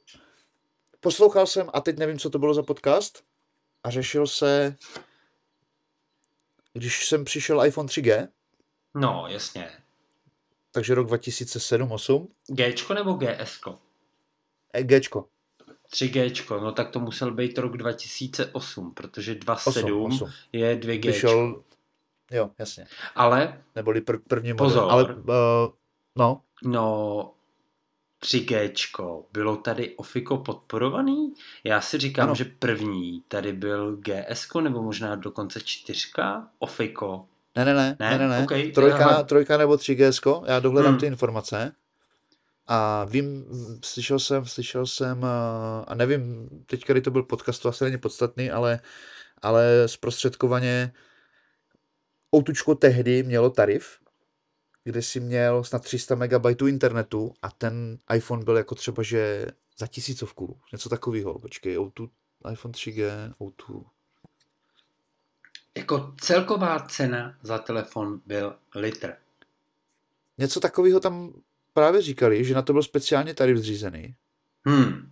[1.01, 3.25] poslouchal jsem a teď nevím, co to bylo za podcast
[3.85, 4.77] a řešil se,
[6.73, 8.29] když jsem přišel iPhone 3G,
[8.95, 9.71] No, jasně.
[10.73, 13.79] takže rok 2007-8, Gčko nebo GSko?
[14.73, 15.29] e, Gčko,
[15.93, 20.31] 3Gčko, no tak to musel být rok 2008, protože 2.7 8, 8.
[20.53, 21.07] je 2G.
[21.07, 21.63] Vyšel,
[22.31, 24.91] jo, jasně, Ale, neboli pr- první model, Pozor.
[24.93, 25.73] ale uh,
[26.17, 27.33] no, no,
[28.23, 31.35] 3Gčko, bylo tady Ofiko podporovaný?
[31.65, 32.35] Já si říkám, Ano.
[32.35, 37.27] že první tady byl GSko, nebo možná dokonce čtyřka Ofiko.
[37.57, 38.11] ne, ne, ne, Ne?
[38.11, 38.43] ne, ne, ne.
[38.45, 39.23] OK, trojka, aha.
[39.23, 41.01] trojka nebo 3G, já dohledám Hmm.
[41.01, 41.73] ty informace
[42.67, 43.45] a vím,
[43.85, 45.29] slyšel jsem, slyšel jsem, uh,
[45.87, 48.81] a nevím, teď, který to byl podcast, to asi není podstatný, ale,
[49.43, 50.93] ale zprostředkovaně
[52.37, 53.99] Outučko tehdy mělo tarif,
[54.85, 59.47] kde si měl snad 300 MB internetu a ten iPhone byl jako třeba, že
[59.79, 61.39] za tisícovku, něco takového.
[61.39, 62.09] Počkej, O2,
[62.53, 63.85] iPhone 3G, O2.
[65.77, 69.13] Jako celková cena za telefon byl litr.
[70.39, 71.33] Něco takového tam
[71.75, 74.15] právě říkali, že na to byl speciálně tarif zřízený.
[74.67, 75.11] Hmm.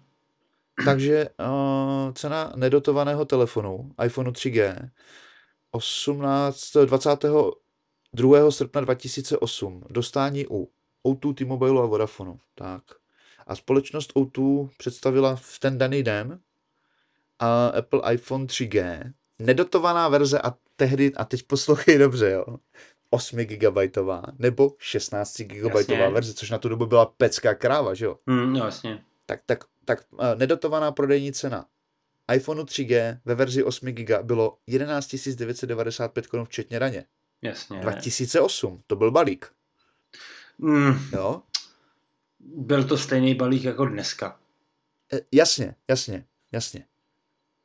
[0.84, 4.90] Takže uh, cena nedotovaného telefonu, iPhone 3G,
[5.70, 6.76] 18,
[8.14, 8.50] 22.
[8.50, 10.70] srpna 2008, dostání u
[11.04, 12.40] O2, T-Mobile a Vodafonu.
[12.54, 12.82] Tak.
[13.46, 16.40] A společnost O2 představila v ten daný den
[17.38, 22.44] a Apple iPhone 3G, nedotovaná verze a tehdy, a teď poslouchej dobře, jo,
[23.10, 23.76] 8 GB
[24.38, 28.64] nebo 16 GB verze, což na tu dobu byla pecká kráva, že jo Hmm, no
[28.64, 29.04] jasně.
[29.26, 31.66] tak, tak, tak uh, nedotovaná prodejní cena
[32.34, 37.04] iPhoneu 3G ve verzi 8 GB bylo 11 995 korun včetně daně.
[37.42, 37.80] Jasně.
[37.80, 39.46] 2008, to byl balík,
[40.60, 41.42] Hmm, jo?
[42.40, 44.38] byl to stejný balík jako dneska.
[45.12, 46.84] E, jasně, jasně, jasně.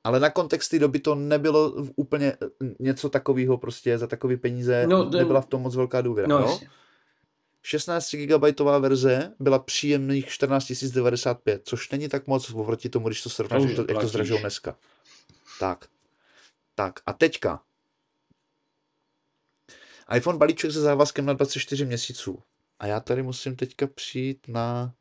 [0.04, 2.36] Ale na kontext té doby to nebylo úplně e,
[2.80, 6.40] něco takového prostě za takový peníze, No, ten- nebyla v tom moc velká důvěra, No
[6.40, 6.48] jo?
[6.52, 6.70] jasně.
[7.66, 13.30] 16 GB verze byla příjemných 14 095, což není tak moc oproti tomu, když to
[13.30, 14.76] srovnáš, To jak to, to zdražou dneska.
[15.60, 15.86] Tak.
[16.76, 17.62] Tak a teďka.
[20.16, 22.44] iPhone balíček se závazkem na 24 měsíců.
[22.80, 24.94] A já tady musím teďka přijít na...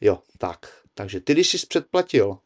[0.00, 0.82] Jo, tak.
[0.94, 2.38] Takže ty, když jsi předplatil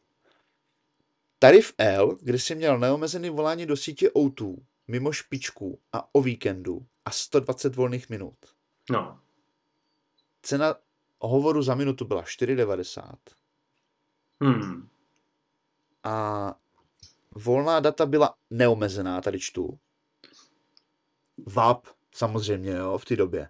[1.39, 4.55] tarif L, kde jsi měl neomezený volání do sítě O2,
[4.87, 8.35] mimo špičku a o víkendu a 120 volných minut.
[8.89, 9.19] No.
[10.41, 10.75] Cena
[11.19, 13.15] hovoru za minutu byla 4,90
[14.41, 14.89] Hmm.
[16.03, 16.55] a
[17.31, 19.79] volná data byla neomezená, tady čtu.
[21.45, 23.49] VAP samozřejmě, jo, v té době.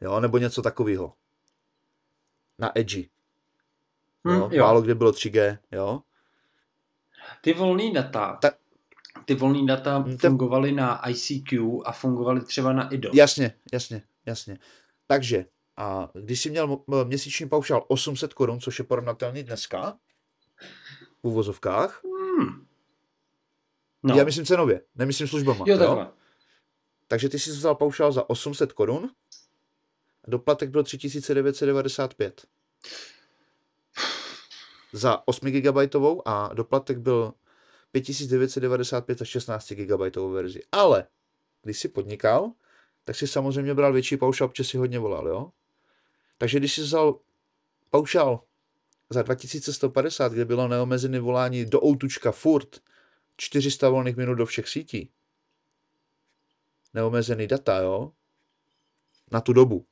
[0.00, 1.14] Jo, nebo něco takového.
[2.58, 3.04] Na Edge.
[4.24, 4.64] Hmm, Jo, jo.
[4.64, 6.00] Málo kde bylo 3G, jo.
[7.40, 8.50] Ty volný data, Ta-
[9.24, 13.10] ty volný data Hmm, ten- fungovaly na ICQ a fungovaly třeba na IDO.
[13.14, 14.58] Jasně, jasně, jasně.
[15.06, 15.44] Takže,
[15.76, 19.98] a když jsi měl měsíční paušál 800 korun, což je porovnatelný dneska,
[21.22, 22.66] v uvozovkách, Hmm.
[24.02, 24.16] no.
[24.16, 25.64] Já myslím cenově, nemyslím službama.
[25.68, 26.08] jo, takhle.
[27.08, 29.10] Takže ty jsi vzal paušál za 800 korun,
[30.26, 32.46] doplatek byl 3995.
[34.92, 35.76] Za 8 GB
[36.24, 37.34] a doplatek byl
[37.92, 40.62] 5995 za 16 GB verzi.
[40.72, 41.06] Ale
[41.62, 42.52] když jsi podnikal,
[43.04, 45.50] tak si samozřejmě bral větší paušál, protože si hodně volal, jo?
[46.38, 47.18] Takže když jsi vzal
[47.90, 48.42] paušál
[49.10, 52.80] za 2150, kde bylo neomezené volání do outučka furt,
[53.36, 55.10] 400 volných minut do všech sítí,
[56.98, 58.12] neomezený data, jo,
[59.30, 59.86] na tu dobu,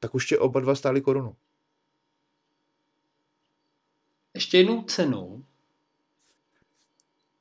[0.00, 1.36] tak už tě oba dva stály korunu.
[4.34, 5.44] Ještě jednou cenu.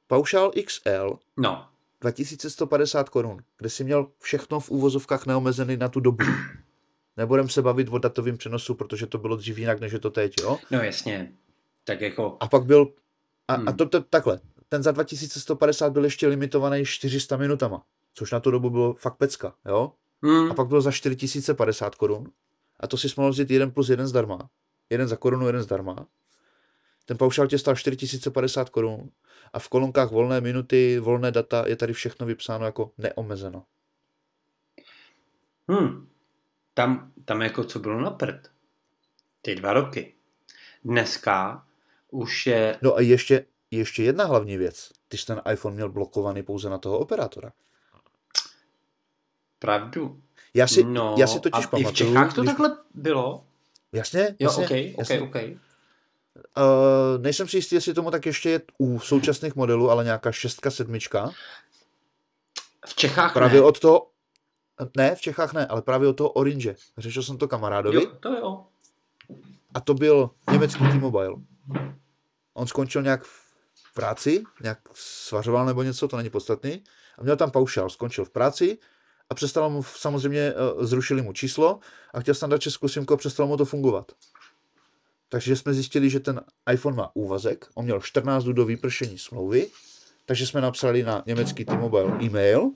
[0.07, 1.67] paušál XL, No,
[2.01, 6.25] 2150 korun, kde si měl všechno v úvozovkách neomezený na tu dobu.
[7.17, 10.33] Nebudem se bavit o datovém přenosu, protože to bylo dřív jinak, než je to teď,
[10.41, 10.59] jo?
[10.71, 11.33] no jasně.
[11.83, 12.93] Tak jako, A pak byl,
[13.47, 13.67] a, Hmm.
[13.69, 18.52] a to, to takhle, ten za 2150 byl ještě limitovaný 400 minutama, což na tu
[18.52, 19.93] dobu bylo fakt pecka, jo?
[20.26, 22.32] hm, A pak byl za 4050 korun.
[22.80, 24.50] A to si mohl vzít jeden plus jeden zdarma.
[24.89, 26.08] Jeden za korunu, jeden zdarma.
[27.06, 29.10] Ten paušál tě stál 4050 korun.
[29.54, 33.65] A v kolonkách volné minuty, volné data je tady všechno vypsáno jako neomezeno.
[35.71, 36.08] hm,
[36.74, 38.47] tam, tam jako co bylo na prd.
[39.41, 40.15] Ty dva roky.
[40.86, 41.67] Dneska
[42.12, 44.89] už je, No a ještě, ještě jedna hlavní věc.
[45.08, 47.52] Ty jsi ten iPhone měl blokovaný pouze na toho operátora.
[49.62, 50.21] Pravdu.
[50.54, 51.91] Já si, no, já si totiž a i pamatuju.
[51.93, 53.45] v Čechách to když- takhle bylo?
[53.91, 55.21] Jasně, Jo, jasně, ok, ok, jasně.
[55.21, 55.36] ok.
[56.58, 60.71] Uh, nejsem si jistý, jestli tomu tak ještě je u současných modelů, ale nějaká šestka,
[60.71, 61.32] sedmička.
[62.88, 63.65] V Čechách Právě ne.
[63.67, 64.08] od toho,
[64.97, 66.76] ne, v Čechách ne, ale právě od toho Orange.
[66.97, 68.65] Řešil jsem to kamarádovi Jo, to jo.
[69.74, 71.36] a to byl německý T-Mobile.
[72.54, 76.84] On skončil nějak v práci, nějak svařoval nebo něco, to není podstatný,
[77.17, 78.78] a měl tam paušál, skončil v práci
[79.32, 81.80] a přestalo mu, samozřejmě eh, zrušili mu číslo
[82.13, 84.12] a chtěl jsem dát českou simku a přestalo mu to fungovat.
[85.30, 86.41] Takže jsme zjistili, že ten
[86.74, 89.67] iPhone má úvazek, on měl 14 dnů do vypršení smlouvy,
[90.26, 92.72] takže jsme napsali na německý T-Mobile e-mail.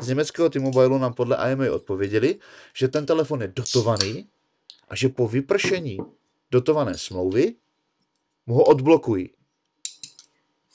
[0.00, 2.38] Z německého T-Mobile nám podle IMA odpověděli,
[2.74, 4.28] že ten telefon je dotovaný
[4.88, 5.98] a že po vypršení
[6.50, 7.54] dotované smlouvy
[8.46, 9.30] mu ho odblokují.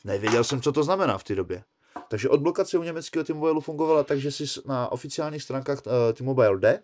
[0.03, 1.63] Nevěděl jsem, co to znamená v té době.
[2.09, 6.83] Takže odblokace u německého T-Mobile fungovala tak, že si na oficiálních stránkách uh, T-Mobile jde,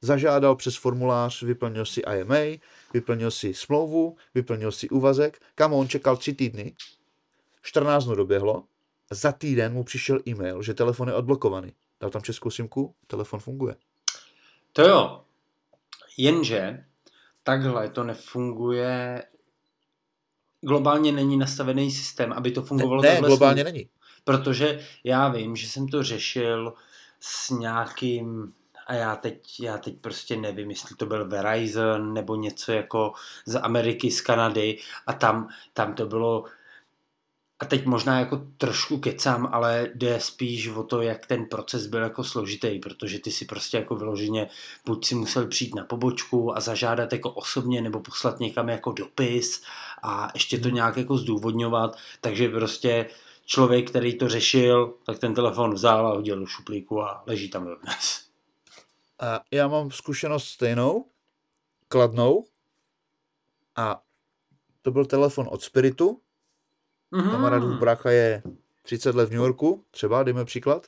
[0.00, 2.58] zažádal přes formulář, vyplnil si IMA,
[2.94, 6.74] vyplnil si smlouvu, vyplnil si úvazek, kam on čekal tři týdny,
[7.62, 8.64] 14 dnů doběhlo,
[9.10, 11.72] za týden mu přišel e-mail, že telefon je odblokovaný.
[12.00, 13.76] Dal tam českou simku, telefon funguje.
[14.72, 15.24] To jo.
[16.16, 16.84] Jenže
[17.42, 19.22] takhle to nefunguje.
[20.60, 23.88] Globálně není nastavený systém, aby to Ne, fungovalo ne takhle globálně není.
[24.24, 26.74] Protože já vím, že jsem to řešil
[27.20, 28.52] s nějakým
[28.86, 33.12] a já teď, já teď prostě nevím, jestli to byl Verizon nebo něco jako
[33.46, 36.44] z Ameriky, z Kanady a tam, tam to bylo
[37.60, 42.02] a teď možná jako trošku kecám, ale jde spíš o to, jak ten proces byl
[42.02, 44.48] jako složitý, protože ty si prostě jako vyloženě
[44.86, 49.62] buď si musel přijít na pobočku a zažádat jako osobně nebo poslat někam jako dopis
[50.02, 53.06] a ještě to nějak jako zdůvodňovat, takže prostě
[53.44, 57.64] člověk, který to řešil, tak ten telefon vzal a hodil do šuplíku a leží tam
[57.64, 58.26] dodnes.
[59.20, 61.06] A já mám zkušenost stejnou,
[61.88, 62.46] kladnou,
[63.76, 64.02] a
[64.82, 66.20] to byl telefon od Spiritu.
[67.10, 67.30] Mhm.
[67.30, 68.42] Kamarádův brácha je
[68.82, 70.86] 30 let v New Yorku, třeba, dejme příklad.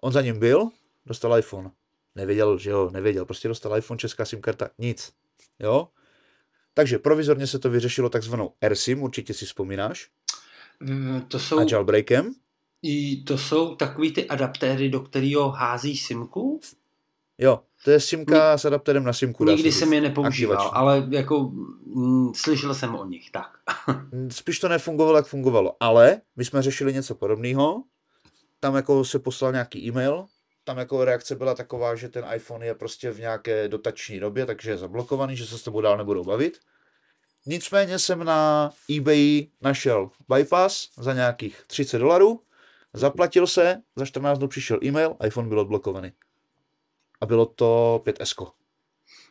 [0.00, 0.68] On za ním byl,
[1.06, 1.70] dostal iPhone.
[2.14, 5.12] Nevěděl, že jo, nevěděl, prostě dostal iPhone, česká SIM karta, nic.
[5.58, 5.88] Jo?
[6.74, 10.08] Takže provizorně se to vyřešilo takzvanou AirSIM, určitě si vzpomínáš,
[10.82, 12.34] Mm, To jsou, a jailbreakem.
[12.82, 16.60] i to jsou takový ty adaptéry, do kterého hází simku.
[17.38, 19.44] Jo, to je simka s adapterem na simku.
[19.44, 20.76] Nikdy jsem je nepoužíval, Aktivační.
[20.76, 21.40] ale jako
[21.86, 23.50] mm, slyšel jsem o nich, tak.
[24.28, 27.82] Spíš to nefungovalo, jak fungovalo, ale my jsme řešili něco podobného.
[28.60, 30.26] Tam jako se poslal nějaký e-mail,
[30.64, 34.70] tam jako reakce byla taková, že ten iPhone je prostě v nějaké dotační době, takže
[34.70, 36.58] je zablokovaný, že se s tebou dál nebudou bavit.
[37.46, 42.40] Nicméně jsem na eBay našel bypass za nějakých 30 dolarů,
[42.92, 46.12] zaplatil se, za 14 dnů přišel e-mail, iPhone byl odblokovaný.
[47.20, 48.52] A bylo to 5S.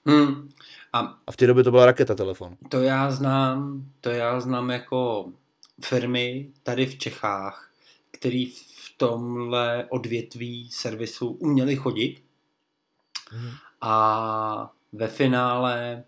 [0.05, 0.49] Hmm.
[0.93, 2.57] A A v té době to byla raketa telefon.
[2.69, 5.31] to já znám, to já znám jako
[5.85, 7.71] firmy tady v Čechách,
[8.11, 12.23] který v tomhle odvětví servisu uměli chodit
[13.33, 13.51] Mhm.
[13.81, 16.03] a ve finále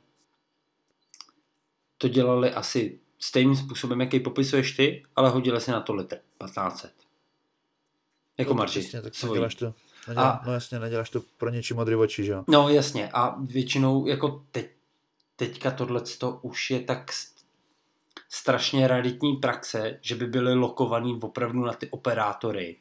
[1.98, 6.94] to dělali asi stejným způsobem, jaký popisuješ ty, ale hodili si na to litr, 1500.
[8.38, 8.80] Jako No, marži.
[8.80, 9.74] Jasně, tak to,
[10.08, 12.44] nedělá, A- no jasně, neděláš to pro něčí modrý oči, že jo?
[12.48, 14.70] No jasně a většinou jako teď,
[15.36, 16.02] teďka tohle
[16.42, 17.32] už je tak st-
[18.30, 22.76] strašně raditní praxe, že by byly lokovaný opravdu na ty operátory.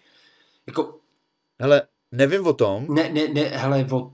[0.66, 0.98] Jako,
[1.60, 4.12] Hele, nevím o tom, ne, ne, ne, hele, od,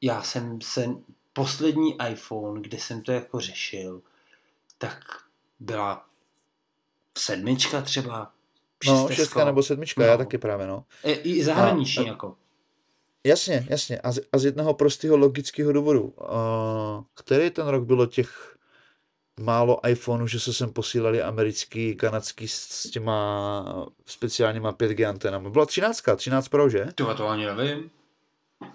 [0.00, 0.86] já jsem se,
[1.32, 4.02] poslední iPhone, kde jsem to jako řešil,
[4.78, 5.00] tak
[5.60, 6.06] byla
[7.18, 8.32] sedmička třeba,
[8.86, 10.06] no, šestka nebo sedmička, No.
[10.06, 10.84] já taky právě, no.
[11.04, 12.36] E, I zahraniční A- jako.
[13.26, 16.02] Jasně, jasně, a z, a z jednoho prostého logického důvodu.
[16.02, 16.28] Uh,
[17.14, 18.58] který ten rok bylo těch
[19.40, 25.50] málo iPhoneů, že se sem posílali americký, kanadský s těma speciálníma 5G antenami.
[25.50, 26.86] Byla 13, 13 Pro, že?
[26.94, 27.90] To, to ani nevím.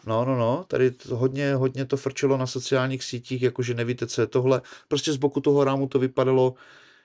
[0.06, 4.22] No, no, no, tady to hodně, hodně to frčelo na sociálních sítích, jakože nevíte, co
[4.22, 4.62] je tohle.
[4.88, 6.54] Prostě z boku toho rámu to vypadalo,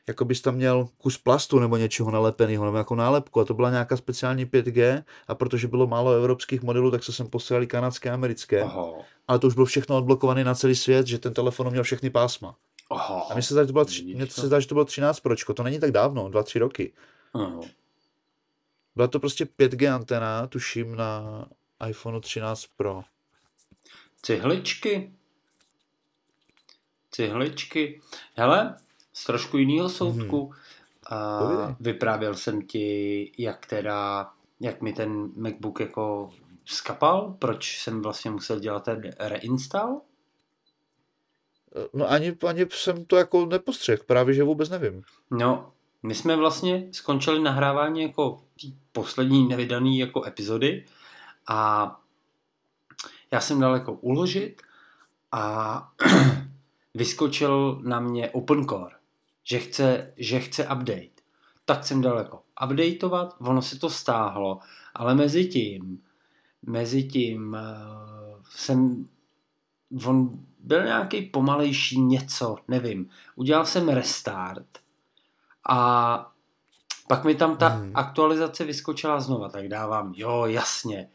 [0.09, 3.41] jako bys tam měl kus plastu nebo něčeho nalepeného, nebo jako nálepku.
[3.41, 7.27] A to byla nějaká speciální 5G a protože bylo málo evropských modelů, tak se sem
[7.27, 8.63] posílali kanadské a americké.
[8.63, 8.93] Aha.
[9.29, 12.57] Ale to už bylo všechno odblokované na celý svět, že ten telefon měl všechny pásma.
[12.91, 13.27] Aha.
[13.31, 14.33] A mně se zdá, že to bylo, tři- mně to?
[14.33, 16.93] se zdá, že to bylo 13 pročko, to není tak dávno, 2-3 roky.
[17.35, 17.61] Aha.
[18.97, 21.45] Byla to prostě 5G antena, tuším, na
[21.89, 23.03] iPhone 13 Pro.
[24.23, 25.13] Cihličky.
[27.11, 28.01] Cihličky.
[28.35, 28.77] Hele,
[29.19, 30.53] z trošku jiného soudku.
[31.07, 31.75] A Povídej.
[31.81, 36.31] vyprávěl jsem ti, jak teda, jak mi ten MacBook jako
[36.65, 40.01] skapal, proč jsem vlastně musel dělat ten reinstall.
[41.95, 45.03] No ani, ani jsem to jako nepostřeh, právě že vůbec nevím.
[45.31, 48.43] No, my jsme vlastně skončili nahrávání jako
[48.93, 50.85] poslední nevydaný jako epizody
[51.49, 52.01] a
[53.31, 54.63] já jsem dal jako uložit
[55.33, 55.93] a
[56.95, 58.95] vyskočil na mě OpenCore,
[59.49, 61.19] že chce, že chce update.
[61.65, 64.59] Tak jsem dal jako updateovat, ono se to stáhlo,
[64.95, 66.03] ale mezi tím,
[66.63, 69.09] mezi tím uh, jsem,
[70.07, 73.09] on byl nějaký pomalejší něco, nevím.
[73.37, 74.79] Udělal jsem restart
[75.69, 76.33] a
[77.09, 77.93] pak mi tam ta Hmm.
[77.95, 81.11] aktualizace vyskočila znova, tak dávám, jo, jasně.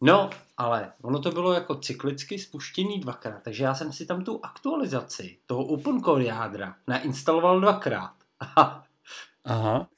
[0.00, 4.40] No, ale ono to bylo jako cyklicky spuštěný dvakrát, takže já jsem si tam tu
[4.42, 8.14] aktualizaci toho OpenCore jádra nainstaloval dvakrát.
[9.44, 9.88] Aha.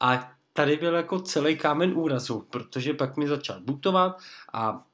[0.00, 4.18] A tady byl jako celý kámen úrazu, protože pak mi začal bootovat
[4.52, 4.84] a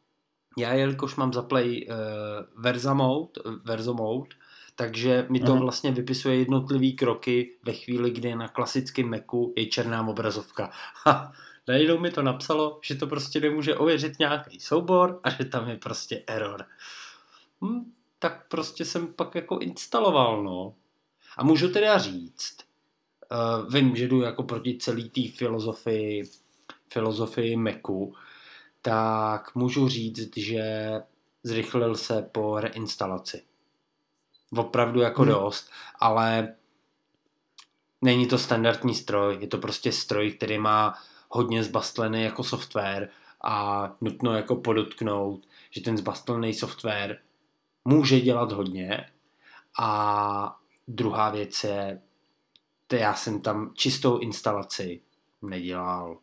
[0.58, 3.32] já, jelikož mám zaplay uh, Versa mode,
[3.64, 4.28] Verso mode,
[4.76, 5.60] takže mi to Aha.
[5.60, 10.70] vlastně vypisuje jednotlivý kroky ve chvíli, kdy na klasickém Macu je černá obrazovka.
[11.68, 15.76] Najednou mi to napsalo, že to prostě nemůže ověřit nějaký soubor a že tam je
[15.76, 16.64] prostě error.
[17.64, 20.74] Hm, tak prostě jsem pak jako instaloval, no.
[21.36, 22.58] A můžu teda říct,
[23.32, 26.24] uh, vím, že jdu jako proti celý té filozofii,
[26.92, 28.14] filozofii Macu,
[28.82, 30.92] tak můžu říct, že
[31.42, 33.42] zrychlil se po reinstalaci.
[34.56, 35.32] Opravdu jako Hmm.
[35.32, 35.42] hmm.
[35.42, 36.54] dost, ale
[38.02, 40.94] není to standardní stroj, je to prostě stroj, který má
[41.34, 43.08] hodně zbastlený jako software
[43.44, 47.18] a nutno jako podotknout, že ten zbastlený software
[47.84, 49.10] může dělat hodně
[49.78, 52.02] a druhá věc je,
[52.86, 55.00] to já jsem tam čistou instalaci
[55.42, 56.18] nedělal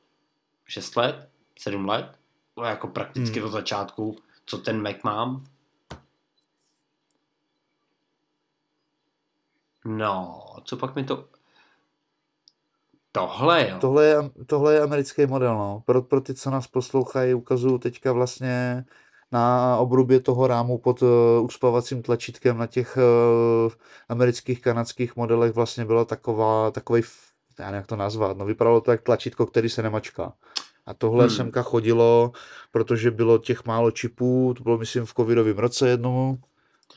[0.66, 2.20] 6 let, 7 let,
[2.66, 3.48] jako prakticky Hmm.
[3.48, 5.46] od začátku, co ten Mac mám.
[9.86, 11.30] No, co pak mi to...
[13.12, 13.78] Tohle jo.
[13.80, 15.84] Tohle je, tohle je americký model, no.
[15.86, 18.86] Pro, pro ty, co nás poslouchají, ukazuju teďka vlastně
[19.32, 21.10] na obrubě toho rámu pod uh,
[21.42, 23.72] uspavacím tlačítkem na těch uh,
[24.10, 27.02] amerických, kanadských modelech vlastně byla taková, takový,
[27.60, 30.34] já nevím, jak to nazvat, no vypadalo to jak tlačítko, který se nemačká.
[30.86, 31.36] A tohle hmm.
[31.36, 32.32] semka chodilo,
[32.72, 36.40] protože bylo těch málo čipů, to bylo myslím v covidovém roce jednomu,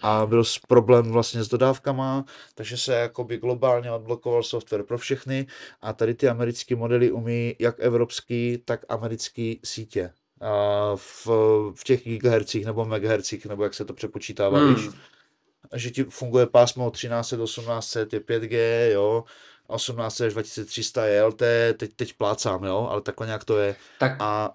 [0.03, 2.25] a byl problém vlastně s dodávkama,
[2.55, 5.47] takže se jakoby globálně odblokoval software pro všechny
[5.83, 10.11] a tady ty americké modely umí jak evropský, tak americký sítě.
[10.41, 11.27] A v,
[11.75, 14.75] v těch gigahercích nebo megahercích, nebo jak se to přepočítává, Hmm.
[14.75, 14.89] víš,
[15.75, 19.25] že ti funguje pásmo 1300, 1800 je 5G, jo,
[19.67, 21.43] 18 až 2300 je LT,
[21.77, 23.77] teď, teď plácám, jo, ale takhle nějak to je.
[23.99, 24.55] Tak A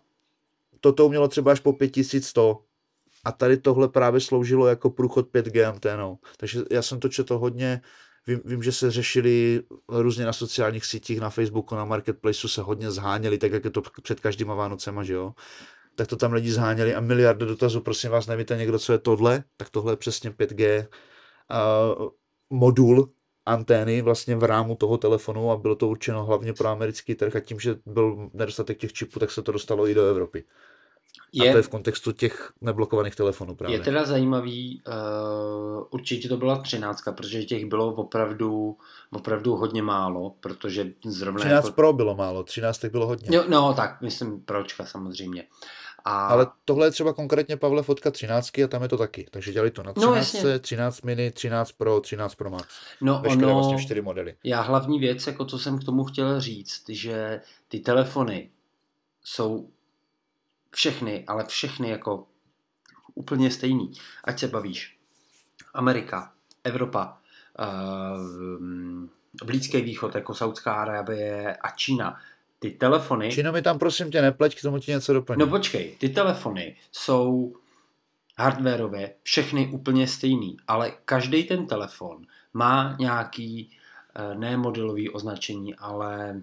[0.80, 2.62] toto umělo třeba až po 5100.
[3.24, 6.18] A tady tohle právě sloužilo jako průchod 5G anténou.
[6.38, 7.82] Takže já jsem to četl hodně,
[8.28, 12.92] vím, vím, že se řešili různě na sociálních sítích, na Facebooku, na Marketplaceu se hodně
[12.92, 15.34] zháněli, tak jak je to před každýma Vánocema, že jo.
[15.96, 19.44] Tak to tam lidi zháněli a miliardy dotazů, prosím vás, nevíte někdo, co je tohle?
[19.58, 20.88] Tak tohle je přesně 5G
[22.00, 22.10] uh,
[22.50, 23.14] modul
[23.46, 27.40] antény vlastně v rámu toho telefonu a bylo to určeno hlavně pro americký trh a
[27.40, 30.44] tím, že byl nedostatek těch čipů, tak se to dostalo i do Evropy.
[31.41, 33.78] A je, to je v kontextu těch neblokovaných telefonů právě.
[33.78, 38.78] je teda zajímavý, uh, určitě to byla třináctka, protože těch bylo opravdu,
[39.12, 41.76] opravdu hodně málo, protože zrovna 13 jako...
[41.76, 43.38] Pro bylo málo, 13 bylo hodně.
[43.38, 45.43] No, no, tak, myslím pročka samozřejmě.
[46.05, 46.28] A...
[46.28, 49.28] Ale tohle je třeba konkrétně Pavle fotka 13 a tam je to taky.
[49.32, 50.60] Takže dělali to na No, 13, jasně.
[50.60, 52.68] 13 mini, 13 Pro, 13 Pro Max.
[53.01, 54.36] no, Veškeré ono, vlastně čtyři modely.
[54.43, 58.49] Já hlavní věc, jako co jsem k tomu chtěl říct, že ty telefony
[59.24, 59.70] jsou
[60.72, 62.28] všechny, ale všechny jako
[63.16, 63.92] úplně stejný.
[64.24, 64.98] Ať se bavíš.
[65.74, 67.18] Amerika, Evropa,
[67.60, 72.20] uh, Blízký východ, jako Saudská Arábie a Čína,
[72.60, 73.32] ty telefony...
[73.32, 75.40] Číno mi tam prosím tě nepleť, k tomu ti něco doplním.
[75.40, 77.56] No počkej, ty telefony jsou
[78.38, 83.72] hardwareově všechny úplně stejný, ale každý ten telefon má nějaký,
[84.16, 86.42] eh, ne modelový označení, ale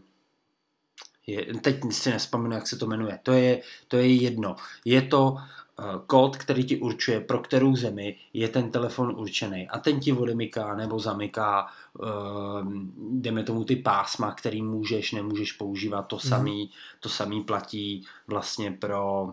[1.27, 3.19] je, teď si nespomenu, jak se to jmenuje.
[3.23, 4.57] To je, to je jedno.
[4.85, 5.37] Je to
[5.81, 9.69] Eh, kód, který ti určuje, pro kterou zemi je ten telefon určený.
[9.69, 12.73] A ten ti odemyká nebo zamyká, uh,
[13.13, 16.03] jdeme tomu ty pásma, který můžeš, nemůžeš používat.
[16.03, 16.29] To mhm.
[16.29, 16.71] samý,
[17.01, 19.33] to samý platí vlastně pro uh,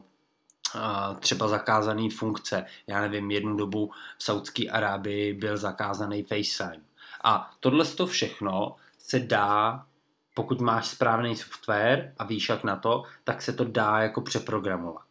[1.19, 2.65] třeba zakázané funkce.
[2.87, 6.83] Já nevím, jednu dobu v Saudské Arábii byl zakázaný FaceTime.
[7.23, 9.85] A tohle to všechno se dá
[10.33, 15.03] pokud máš správný software a víš jak na to, tak se to dá jako přeprogramovat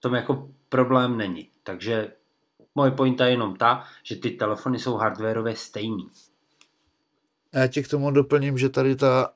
[0.00, 1.48] tom jako problém není.
[1.62, 2.12] Takže
[2.74, 6.08] moje pointa je jenom ta, že ty telefony jsou hardwareově stejný.
[7.54, 9.32] Já ti k tomu doplním, že tady ta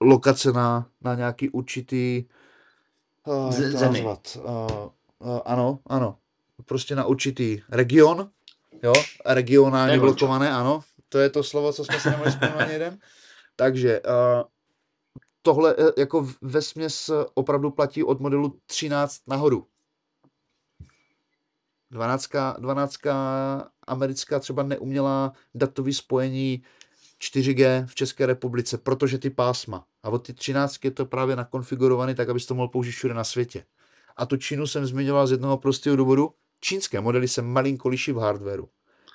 [0.00, 2.24] lokace na, na nějaký určitý
[3.26, 4.04] uh, zemi.
[4.04, 4.14] Uh,
[5.18, 6.18] uh, ano, ano.
[6.64, 8.30] Prostě na určitý region,
[8.82, 8.92] jo,
[9.26, 10.80] regionálně blokované, ano.
[11.08, 12.98] To je to slovo, co jsme si nemohli vzpomenout jeden.
[13.56, 14.42] Takže uh,
[15.42, 19.66] tohle eh, jako ve směs opravdu platí od modelu 13 nahoru.
[21.90, 22.94] 12, 12
[23.86, 26.62] americká třeba neuměla datový spojení
[27.20, 29.86] 4G v České republice, protože ty pásma.
[30.02, 33.24] A od ty 13 je to právě nakonfigurovaný tak, abys to mohl použít všude na
[33.24, 33.64] světě.
[34.16, 36.34] A tu Čínu jsem zmiňoval z jednoho prostého důvodu.
[36.60, 38.68] Čínské modely se malinko liší v hardwareu.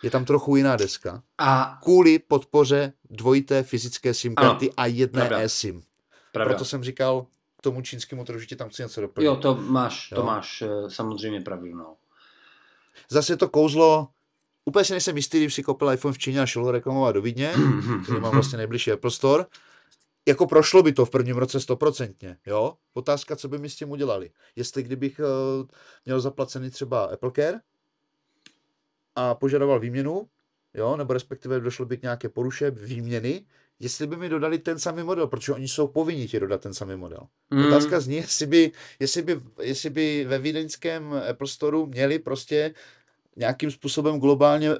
[0.03, 1.23] Je tam trochu jiná deska.
[1.37, 5.83] A kvůli podpoře dvojité fyzické SIM karty ano, a jedné eSIM.
[6.31, 6.49] Pravda.
[6.49, 7.25] Proto jsem říkal
[7.61, 9.25] tomu čínskému ti tam chci něco doplnit.
[9.25, 10.15] Jo, to máš, jo?
[10.15, 11.95] to máš eh, samozřejmě pravdu, no.
[13.09, 14.07] Zase to kouzlo,
[14.65, 17.21] úplně si nejsem jistý, když si koupil iPhone v Číně a šel ho reklamovat do
[17.21, 17.53] Vídně,
[18.03, 19.45] který mám vlastně nejbližší Apple Store,
[20.27, 22.73] jako prošlo by to v prvním roce stoprocentně, jo?
[22.93, 24.31] Otázka, co by mi s tím udělali.
[24.55, 25.67] Jestli kdybych uh,
[26.05, 27.59] měl zaplacený třeba Apple Care
[29.15, 30.27] a požadoval výměnu,
[30.73, 33.45] jo, nebo respektive došlo by k nějaké poruše výměny,
[33.79, 36.95] jestli by mi dodali ten samý model, protože oni jsou povinni ti dodat ten samý
[36.95, 37.19] model.
[37.49, 37.65] Mm.
[37.65, 42.73] Otázka zní, jestli by, jestli, by, jestli by ve vídeňském Apple Store měli prostě
[43.35, 44.77] nějakým způsobem globálně uh,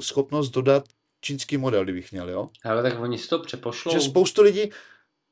[0.00, 0.84] schopnost dodat
[1.20, 2.50] čínský model, kdybych měl, jo?
[2.64, 3.92] Ale tak oni si to přepošlou.
[3.92, 4.70] Že spoustu lidí,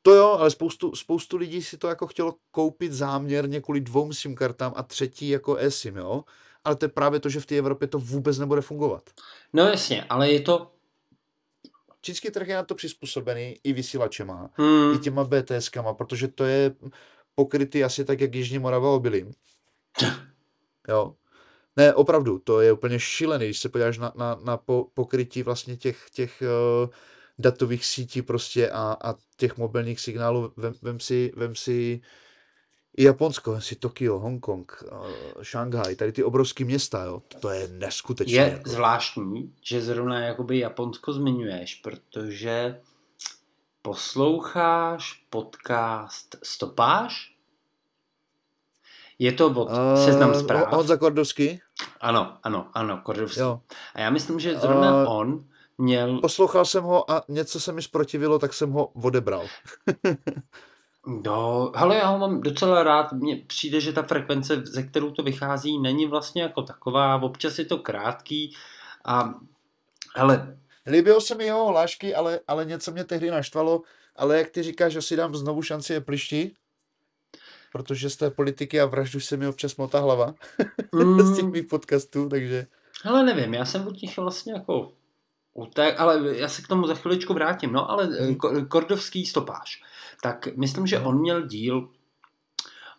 [0.02, 4.34] to jo, ale spoustu, spoustu lidí si to jako chtělo koupit záměrně kvůli dvou SIM
[4.34, 6.24] kartám a třetí jako eSIM, jo?
[6.64, 9.10] Ale to je právě to, že v té Evropě to vůbec nebude fungovat.
[9.52, 10.70] No jasně, ale je to
[12.04, 14.94] čínský trh je na to přizpůsobený i vysílačema, hmm.
[14.94, 16.74] i těma BTSkama, protože to je
[17.34, 19.32] pokrytý asi tak, jak Jižní Morava obilím.
[20.88, 21.14] jo.
[21.76, 25.76] Ne, opravdu, to je úplně šílený, když se podíváš na, na, na po, pokrytí vlastně
[25.76, 26.90] těch, těch uh,
[27.38, 30.52] datových sítí prostě a, a těch mobilních signálů.
[30.56, 32.00] Vem, vem si, vem si
[32.96, 38.36] i Japonsko, si Tokio, Hongkong, eh, Šanghaj, tady ty obrovské města, jo, to je neskutečné.
[38.36, 38.70] Je jako.
[38.70, 42.80] zvláštní, že zrovna jakoby Japonsko zmiňuješ, protože
[43.82, 47.34] posloucháš podcast Stopáž?
[49.18, 50.72] Je to od uh, Seznam zpráv.
[50.72, 51.60] Honza Kordovský?
[52.00, 53.40] Ano, ano, ano, Kordovský.
[53.40, 53.60] Jo.
[53.94, 55.44] A já myslím, že zrovna uh, on
[55.78, 56.20] měl...
[56.20, 59.46] Poslouchal jsem ho a něco se mi zprotivilo, tak jsem ho odebral.
[61.06, 63.12] No, ale já ho mám docela rád.
[63.12, 67.22] Mně přijde, že ta frekvence, ze kterou to vychází, není vlastně jako taková.
[67.22, 68.54] Občas je to krátký
[69.04, 69.34] a
[70.16, 70.58] hele...
[70.86, 73.82] Líbilo se mi jeho hlášky, ale, ale něco mě tehdy naštvalo.
[74.16, 76.54] Ale jak ty říkáš, že si dám znovu šanci je plišti,
[77.72, 80.34] protože z té politiky a vraždu se mi občas motá hlava
[80.92, 81.20] mm.
[81.34, 82.66] z těch mých podcastů, takže...
[83.04, 84.92] Ale nevím, já jsem od nich vlastně jako
[85.54, 88.36] utek, ale já se k tomu za chviličku vrátím, no ale hmm.
[88.68, 89.82] kordovský stopáž
[90.24, 91.88] tak myslím, že on měl díl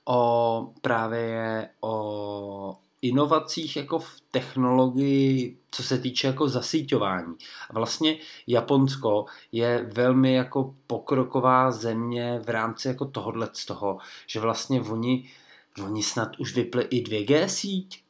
[0.06, 7.36] o právě o inovacích jako v technologii, co se týče jako zasíťování.
[7.74, 13.98] Vlastně Japonsko je velmi jako pokroková země v rámci jako tohohle z toho,
[14.28, 15.30] že vlastně oni,
[15.84, 18.04] oni snad už vypli i 2G síť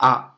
[0.00, 0.36] a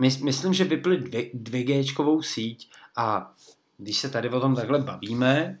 [0.00, 0.98] my, myslím, že vypli
[1.34, 3.34] 2G síť a
[3.78, 5.58] když se tady o tom takhle bavíme,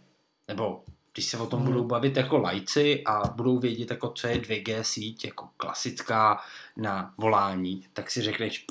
[0.48, 1.72] nebo když se o tom hmm.
[1.72, 6.40] budou bavit jako lajci a budou vědět, jako co je 2G síť, jako klasická
[6.76, 8.66] na volání, tak si řekneš,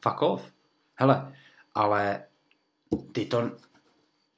[0.00, 0.52] fuck off.
[0.94, 1.36] Hele,
[1.74, 2.24] ale
[3.12, 3.50] ty to,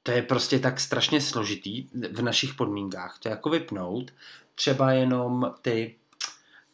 [0.02, 3.18] to je prostě tak strašně složitý v našich podmínkách.
[3.18, 4.12] To je jako vypnout
[4.54, 5.96] třeba jenom ty,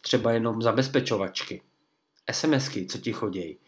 [0.00, 1.62] třeba jenom zabezpečovačky,
[2.32, 3.58] SMSky, co ti chodí,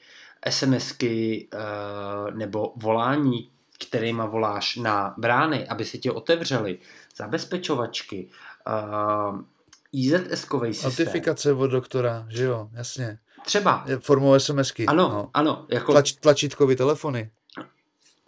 [0.50, 3.50] SMSky uh, nebo volání,
[3.86, 6.78] kterýma voláš na brány, aby se ti otevřely,
[7.16, 8.30] zabezpečovačky,
[8.66, 9.40] uh,
[9.92, 11.06] IZS-kový systém.
[11.06, 13.18] Notifikace od doktora, že jo, jasně.
[13.44, 13.86] Třeba.
[13.98, 14.86] Formou SMSky.
[14.86, 15.30] Ano, no.
[15.34, 15.66] ano.
[15.68, 15.92] Jako...
[15.92, 17.30] Tlač, tlačítkový telefony.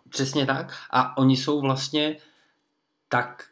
[0.09, 0.75] Přesně tak.
[0.91, 2.17] A oni jsou vlastně
[3.09, 3.45] tak,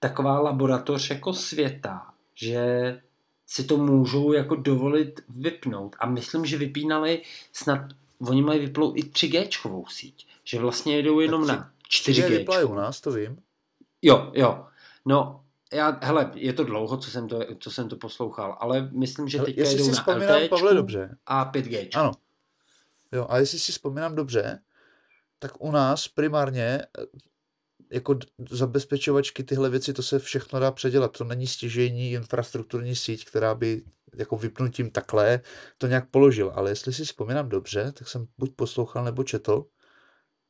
[0.00, 3.00] taková laboratoř jako světa, že
[3.46, 5.96] si to můžou jako dovolit vypnout.
[5.98, 7.22] A myslím, že vypínali
[7.52, 7.80] snad,
[8.28, 10.26] oni mají vyplou i 3G síť.
[10.44, 12.44] Že vlastně jedou jenom na 4G.
[12.44, 13.38] 4G u nás, to vím.
[14.02, 14.66] Jo, jo.
[15.04, 19.28] No, já, hele, je to dlouho, co jsem to, co jsem to poslouchal, ale myslím,
[19.28, 21.16] že teďka jedou na LTE Pavle, dobře.
[21.26, 21.88] a 5G.
[21.94, 22.12] Ano.
[23.12, 24.60] Jo, a jestli si vzpomínám dobře,
[25.38, 26.82] tak u nás primárně
[27.90, 28.18] jako
[28.50, 31.12] zabezpečovačky, tyhle věci, to se všechno dá předělat.
[31.18, 33.82] To není stěžení infrastrukturní síť, která by
[34.16, 35.40] jako vypnutím takhle
[35.78, 36.52] to nějak položil.
[36.54, 39.64] Ale jestli si vzpomínám dobře, tak jsem buď poslouchal nebo četl,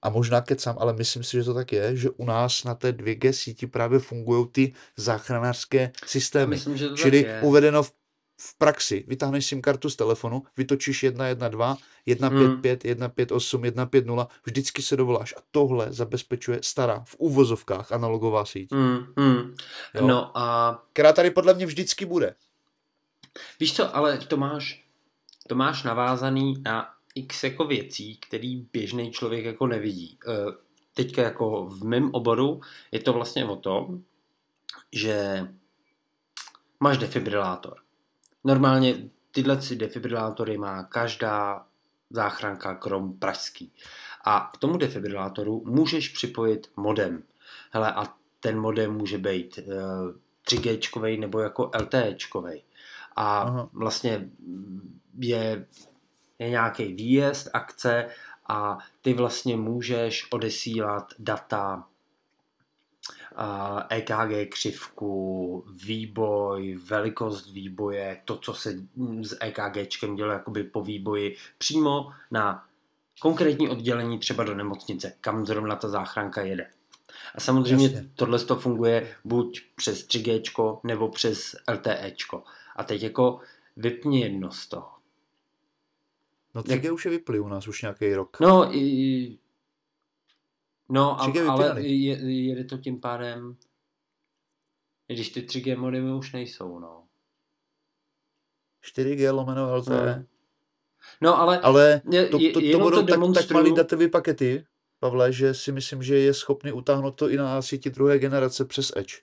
[0.03, 2.93] a možná kecám, ale myslím si, že to tak je, že u nás na té
[2.93, 6.51] 2G síti právě fungují ty záchranářské systémy.
[6.51, 7.41] myslím, že to Čili tak je.
[7.43, 7.93] uvedeno v,
[8.39, 9.05] v praxi.
[9.09, 11.81] Vytáhneš SIM kartu z telefonu, vytočíš 112,
[12.15, 12.97] 155, hmm.
[12.97, 15.35] 158, 150, vždycky se dovoláš.
[15.39, 18.73] A tohle zabezpečuje stará v úvozovkách analogová síť.
[18.73, 19.55] Hmm, hmm.
[20.01, 20.79] No a...
[20.93, 22.35] Která tady podle mě vždycky bude.
[23.61, 24.85] Víš co, ale to máš,
[25.49, 30.19] to máš navázaný na x jako věcí, který běžný člověk jako nevidí.
[30.29, 30.33] E,
[30.95, 32.61] teďka jako v mém oboru
[32.93, 34.03] je to vlastně o tom,
[34.93, 35.47] že
[36.81, 37.86] máš defibrilátor.
[38.47, 41.67] Normálně tyhle defibrilátory má každá
[42.11, 43.73] záchranka krom pražský.
[44.25, 47.23] A k tomu defibrilátoru můžeš připojit modem.
[47.71, 49.59] Hele, a ten modem může být
[50.49, 52.17] 3G nebo jako LTE.
[53.17, 53.69] A Aha.
[53.73, 54.31] vlastně
[55.19, 55.67] je
[56.39, 58.09] je nějaký výjezd, akce
[58.49, 61.89] a ty vlastně můžeš odesílat data
[63.89, 68.75] EKG křivku, výboj, velikost výboje, to, co se
[69.23, 72.65] s EKGčkem dělo jakoby po výboji, přímo na
[73.21, 76.71] konkrétní oddělení třeba do nemocnice, kam zrovna ta záchranka jede.
[77.35, 78.11] A samozřejmě Jasně.
[78.15, 82.13] tohle to funguje buď přes 3G nebo přes LTE.
[82.77, 83.41] A teď jako
[83.77, 84.91] vypni jedno z toho.
[86.55, 86.95] No 3G Jak...
[86.95, 88.41] už je vyplý u nás už nějaký rok.
[88.41, 89.39] No, i...
[90.89, 93.57] no a, ale je, jede to tím pádem,
[95.07, 97.07] když ty 3G modemy už nejsou, no.
[98.95, 100.17] 4G lomeno LTE.
[100.17, 100.25] No.
[101.21, 103.33] no ale, ale to, to, to, to budou to demonstruju...
[103.35, 104.65] tak, tak malý datové pakety,
[105.01, 108.93] Pavle, že si myslím, že je schopný utáhnout to i na síti druhé generace přes
[108.97, 109.15] Edge.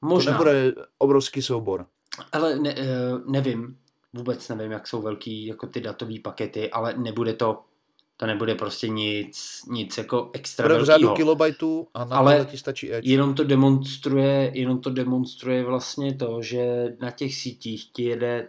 [0.00, 0.38] Možná.
[0.38, 1.86] To nebude obrovský soubor.
[2.32, 2.84] Ale ne, eh,
[3.26, 3.78] nevím,
[4.12, 7.64] vůbec nevím, jak jsou velký jako ty datové pakety, ale nebude to
[8.16, 12.58] to nebude prostě nic, nic jako extra Bude v řádu kilobajtů a na ale ti
[12.58, 13.10] stačí Edge.
[13.10, 18.48] Jenom to demonstruje, jenom to demonstruje vlastně to, že na těch sítích ti jede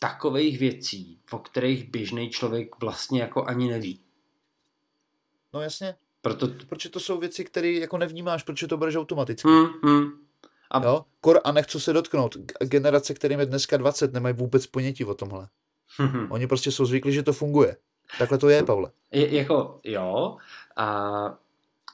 [0.00, 4.00] takových věcí, o kterých běžný člověk vlastně jako ani neví.
[5.54, 5.94] No jasně.
[6.22, 6.48] Proto...
[6.68, 9.48] Protože to jsou věci, které jako nevnímáš, protože to bereš automaticky.
[9.48, 10.10] Hmm, hmm.
[10.70, 10.84] A...
[10.84, 11.04] Jo?
[11.20, 12.36] Kor a nechci se dotknout.
[12.62, 15.48] Generace, kterým je dneska 20, nemají vůbec ponětí o tomhle.
[16.30, 17.76] Oni prostě jsou zvyklí, že to funguje.
[18.18, 18.90] Takhle to je, Pavle.
[19.12, 20.36] Je, jako jo.
[20.76, 21.38] A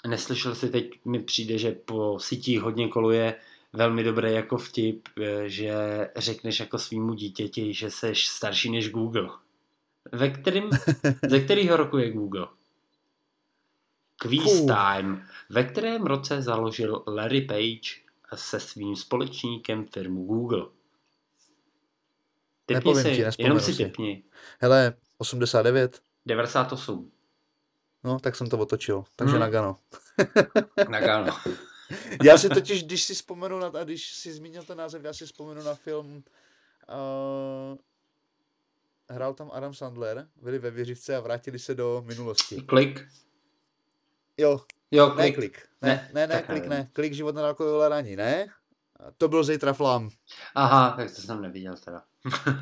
[0.07, 3.35] neslyšel si teď, mi přijde, že po sítích hodně koluje
[3.73, 5.09] velmi dobré jako vtip,
[5.47, 5.75] že
[6.17, 9.29] řekneš jako svýmu dítěti, že seš starší než Google.
[10.13, 10.71] Ve kterým,
[11.29, 12.47] ze kterého roku je Google?
[14.17, 15.23] Quiz Time.
[15.51, 20.67] Ve kterém roce založil Larry Page se svým společníkem firmu Google.
[22.67, 24.23] Typni si, ti, jenom si typni.
[24.61, 26.03] Hele, 89.
[26.27, 27.13] 98.
[28.05, 29.05] No, tak jsem to otočil.
[29.17, 29.41] Takže hmm.
[29.41, 29.77] Nagano.
[30.89, 31.37] Nagano.
[32.23, 35.27] já si totiž, když si vzpomenu na, a když si zmínil ten název, já si
[35.27, 37.79] vzpomenu na film uh,
[39.11, 42.63] hrál tam Adam Sandler, byli ve věřivce a vrátili se do minulosti.
[42.63, 43.09] Klik.
[44.37, 44.61] Jo,
[44.91, 45.19] Jo, klik.
[45.19, 45.69] Ne, klik.
[45.83, 46.91] Ne, ne, ne, ne klik ne.
[46.93, 48.47] Klik život na dálkového hledání, ne.
[49.17, 50.11] To byl zítra flam.
[50.55, 52.03] Aha, tak to jsem neviděl teda.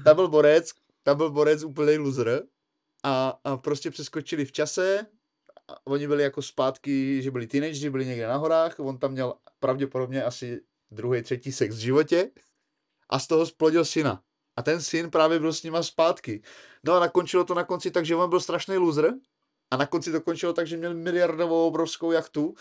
[0.05, 0.73] tam byl borec,
[1.05, 2.43] tam byl borec úplný loser
[3.05, 5.07] a, a prostě přeskočili v čase
[5.69, 9.35] a oni byli jako zpátky, že byli teenageři, byli někde na horách, on tam měl
[9.59, 12.31] pravděpodobně asi druhý, třetí sex v životě
[13.09, 14.23] a z toho splodil syna.
[14.57, 16.43] A ten syn právě byl s nima zpátky.
[16.85, 19.15] No a nakončilo to na konci tak, že on byl strašný loser
[19.71, 22.55] a na konci to končilo tak, že měl miliardovou obrovskou jachtu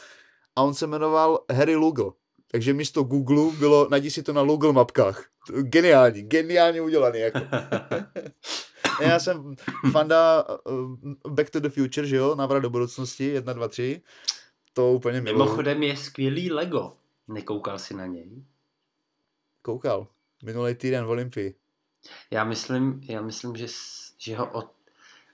[0.55, 2.13] a on se jmenoval Harry Lugo.
[2.54, 5.26] Takže místo Google bylo, najdi si to na Google mapkách.
[5.62, 7.20] Geniální, geniálně udělaný.
[7.20, 7.39] Jako.
[9.01, 9.56] Já jsem
[9.91, 10.97] fanda uh,
[11.28, 14.01] Back to the Future, že jo, návrat do budoucnosti, 1, 2, 3.
[14.74, 15.43] To úplně miluju.
[15.43, 16.93] Mimochodem je skvělý Lego.
[17.28, 18.43] Nekoukal si na něj?
[19.62, 20.08] Koukal.
[20.43, 21.56] Minulý týden v Olympii.
[22.32, 23.68] Já myslím, já myslím že,
[24.18, 24.72] že ho od,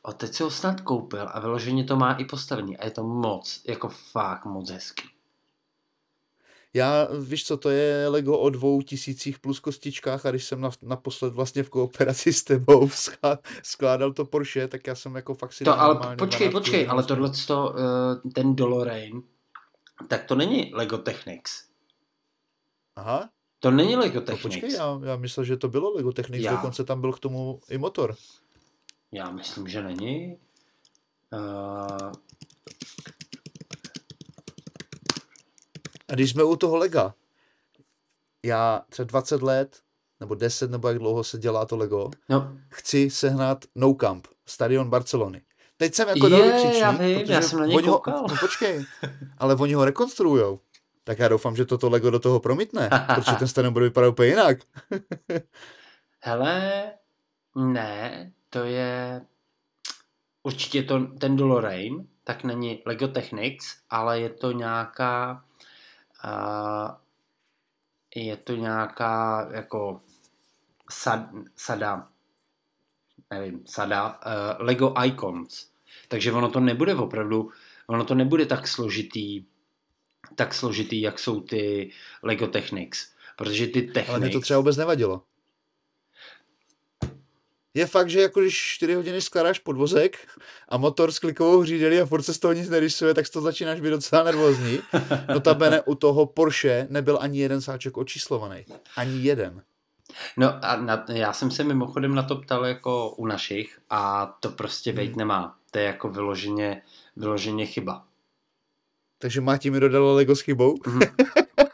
[0.02, 2.78] otec si ho snad koupil a vyloženě to má i postavený.
[2.78, 5.19] A je to moc, jako fakt moc hezký.
[6.74, 10.70] Já, víš co, to je Lego o dvou tisících plus kostičkách a když jsem na,
[10.82, 12.90] naposled vlastně v kooperaci s tebou
[13.64, 17.32] skládal to Porsche, tak já jsem jako fakt si To ale počkej, počkej, ale tohle
[17.48, 17.74] to,
[18.26, 19.22] uh, ten Dolorain,
[20.08, 21.66] tak to není Lego Technics.
[22.96, 23.30] Aha.
[23.60, 24.44] To není Lego Technics.
[24.44, 26.52] No počkej, já, já myslel, že to bylo Lego Technics, já.
[26.52, 28.16] dokonce tam byl k tomu i motor.
[29.12, 30.38] Já myslím, že není.
[31.34, 32.12] Uh,
[36.10, 37.14] A když jsme u toho lega,
[38.46, 39.80] já třeba 20 let,
[40.20, 42.58] nebo 10, nebo jak dlouho se dělá to Lego, no.
[42.70, 45.42] chci sehnat No Camp, stadion Barcelony.
[45.78, 48.22] Teď jsem jako je, křičí, já vím, já jsem na něj koukal.
[48.22, 48.86] Ho, no počkej,
[49.38, 50.60] ale oni ho rekonstruujou.
[51.04, 54.30] Tak já doufám, že toto Lego do toho promítne, protože ten stadion bude vypadat úplně
[54.30, 54.58] jinak.
[56.20, 56.84] Hele,
[57.56, 59.22] ne, to je
[60.44, 65.44] určitě to, ten Dolorain, tak není Lego Technics, ale je to nějaká
[66.24, 67.02] a
[68.16, 70.02] je to nějaká jako
[70.92, 72.08] sad, sada,
[73.30, 75.70] nevím, sada, uh, Lego Icons.
[76.08, 77.52] Takže ono to nebude opravdu,
[77.88, 79.46] ono to nebude tak složitý,
[80.36, 81.92] tak složitý, jak jsou ty
[82.24, 83.14] Lego Technics.
[83.36, 84.10] Protože ty Technics...
[84.10, 85.24] Ale mě to třeba vůbec nevadilo
[87.74, 90.28] je fakt, že jako když 4 hodiny skládáš podvozek
[90.70, 93.82] a motor s klikovou hřídeli a furt se z toho nic nerysuje, tak to začínáš
[93.82, 94.80] být docela nervózní.
[95.34, 98.66] Notabene u toho Porsche nebyl ani jeden sáček očíslovaný.
[98.96, 99.64] Ani jeden.
[100.38, 104.50] No a na, já jsem se mimochodem na to ptal jako u našich a to
[104.50, 105.14] prostě hmm.
[105.16, 105.56] nemá.
[105.72, 106.82] To je jako vyloženě,
[107.16, 108.06] vyloženě chyba.
[109.18, 110.78] Takže Máti mi dodala Lego s chybou?
[110.86, 111.02] Hmm.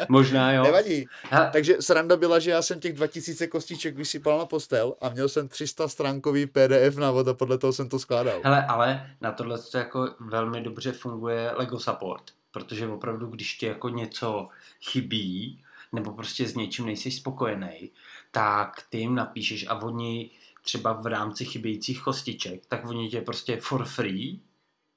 [0.08, 0.62] Možná jo.
[0.62, 1.06] Nevadí.
[1.30, 1.50] Ha.
[1.50, 5.48] Takže sranda byla, že já jsem těch 2000 kostiček vysypal na postel a měl jsem
[5.48, 8.40] 300 stránkový PDF návod a podle toho jsem to skládal.
[8.44, 13.66] Hele, ale na tohle to jako velmi dobře funguje Lego Support, protože opravdu, když ti
[13.66, 14.48] jako něco
[14.90, 17.90] chybí, nebo prostě s něčím nejsi spokojený,
[18.30, 20.30] tak ty jim napíšeš a oni
[20.62, 24.40] třeba v rámci chybějících kostiček, tak oni tě prostě for free,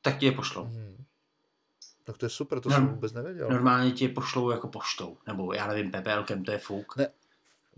[0.01, 0.63] tak ti je pošlou.
[0.63, 1.02] Hmm.
[2.03, 3.49] Tak to je super, to no, jsem vůbec nevěděl.
[3.49, 6.97] Normálně ti je pošlou jako poštou, nebo já nevím, PPLkem, to je fuk.
[6.97, 7.07] Ne,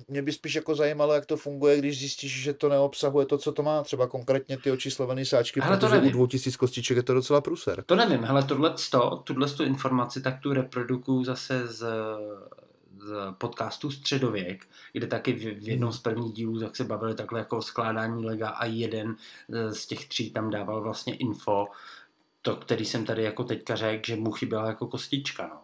[0.08, 3.52] mě by spíš jako zajímalo, jak to funguje, když zjistíš, že to neobsahuje to, co
[3.52, 3.84] to má.
[3.84, 6.10] Třeba konkrétně ty očíslované sáčky, hele, protože to nevím.
[6.10, 7.84] u 2000 kostiček je to docela průser.
[7.86, 8.74] To nevím, hele, tohle
[9.24, 11.88] tuhle informaci tak tu reprodukuju zase z,
[12.98, 17.40] z podcastu Středověk, kde taky v, v jednom z prvních dílů tak se bavili takhle
[17.40, 19.16] jako o skládání lega a jeden
[19.70, 21.68] z těch tří tam dával vlastně info,
[22.46, 25.62] to, který jsem tady jako teďka řekl, že mu chyběla jako kostička, no.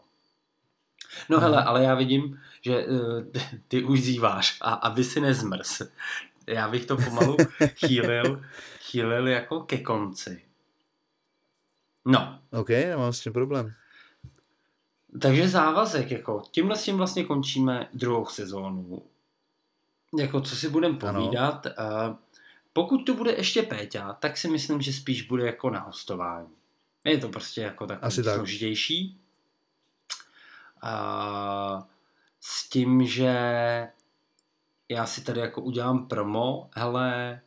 [1.30, 1.68] No hele, mhm.
[1.68, 3.24] ale já vidím, že uh,
[3.68, 5.82] ty už zýváš a aby si nezmrz.
[6.48, 7.38] Já bych to pomalu
[7.86, 8.42] chýlil,
[8.80, 10.42] chýlil jako ke konci.
[12.06, 12.40] No.
[12.52, 13.74] OK, nemám s tím problém.
[15.22, 19.04] Takže závazek, jako tímhle s tím vlastně končíme druhou sezónu.
[20.20, 21.66] Jako co si budeme povídat.
[21.66, 22.16] Uh,
[22.74, 26.61] pokud tu bude ještě Péťa, tak si myslím, že spíš bude jako na hostování.
[27.04, 28.36] Je to prostě jako takový Asi tak.
[28.36, 29.18] složitější.
[30.82, 31.88] A
[32.40, 33.34] s tím, že
[34.90, 37.42] já si tady jako udělám promo, hele,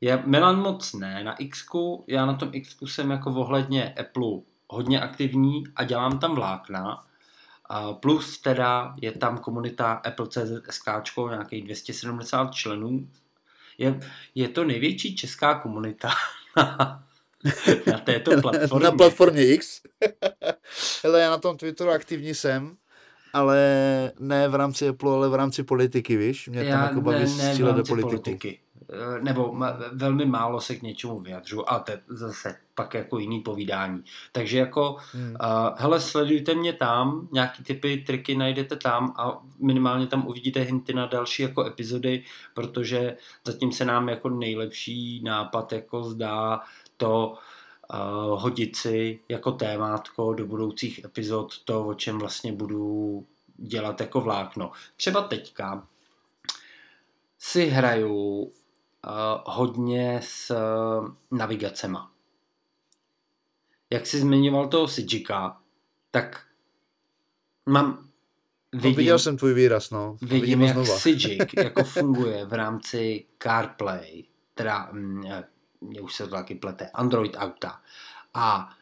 [0.00, 1.66] je Milan moc ne na X,
[2.06, 7.06] já na tom X jsem jako ohledně Apple hodně aktivní a dělám tam vlákna.
[7.66, 10.88] A plus teda je tam komunita Apple.cz SK,
[11.30, 13.08] nějakých 270 členů.
[13.78, 14.00] Je,
[14.34, 16.10] je to největší česká komunita
[16.56, 17.03] na
[18.04, 18.84] této platformě.
[18.84, 19.80] na platformě X.
[21.04, 22.76] Hele, já na tom Twitteru aktivní jsem,
[23.32, 23.58] ale
[24.18, 26.48] ne v rámci Apple, ale v rámci politiky, víš?
[26.48, 28.02] Mě já tam jako baví ne, ne do politiky.
[28.02, 28.58] politiky.
[28.92, 33.40] Eh, nebo ma, velmi málo se k něčemu vyjadřu, a to zase pak jako jiný
[33.40, 34.04] povídání.
[34.32, 35.36] Takže jako, hmm.
[35.40, 40.92] uh, hele, sledujte mě tam, nějaký typy, triky najdete tam a minimálně tam uvidíte hinty
[40.94, 42.24] na další jako epizody,
[42.54, 43.16] protože
[43.46, 46.60] zatím se nám jako nejlepší nápad jako zdá
[46.96, 47.38] to
[47.92, 53.26] uh, hodit si jako témátko do budoucích epizod to, o čem vlastně budu
[53.56, 54.72] dělat jako vlákno.
[54.96, 55.86] Třeba teďka
[57.38, 58.50] si hraju uh,
[59.44, 62.10] hodně s uh, navigacema.
[63.90, 65.60] Jak jsi zmiňoval toho Sijika,
[66.10, 66.46] tak
[67.66, 68.08] mám
[68.74, 70.16] Vidím, no, viděl jsem tvůj výraz, no.
[70.22, 74.24] Vidím, vidím jak Sijik jako funguje v rámci CarPlay,
[74.54, 75.24] teda, mm,
[75.84, 77.80] mě už se to taky plete, Android auta.
[78.34, 78.76] A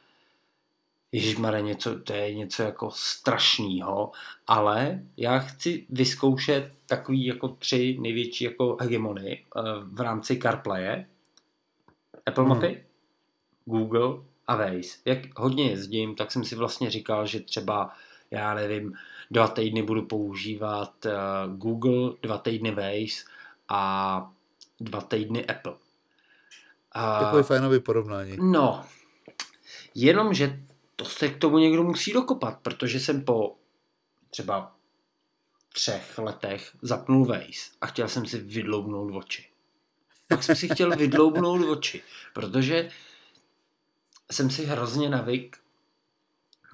[1.12, 4.12] Ježišmarja, něco, to je něco jako strašného,
[4.46, 11.06] ale já chci vyzkoušet takový jako tři největší jako hegemony eh, v rámci CarPlaye.
[12.26, 12.54] Apple hmm.
[12.54, 12.84] mapy,
[13.64, 14.98] Google a Waze.
[15.04, 17.90] Jak hodně jezdím, tak jsem si vlastně říkal, že třeba,
[18.30, 18.92] já nevím,
[19.30, 23.24] dva týdny budu používat uh, Google, dva týdny Waze
[23.68, 24.32] a
[24.80, 25.74] dva týdny Apple.
[26.96, 28.36] Uh, Takový fajnový porovnání.
[28.40, 28.84] No,
[29.94, 30.60] jenomže
[30.96, 33.56] to se k tomu někdo musí dokopat, protože jsem po
[34.30, 34.76] třeba
[35.72, 39.48] třech letech zapnul Waze a chtěl jsem si vydloubnout oči.
[40.28, 42.02] Tak jsem si chtěl vydloubnout oči,
[42.34, 42.88] protože
[44.30, 45.56] jsem si hrozně navyk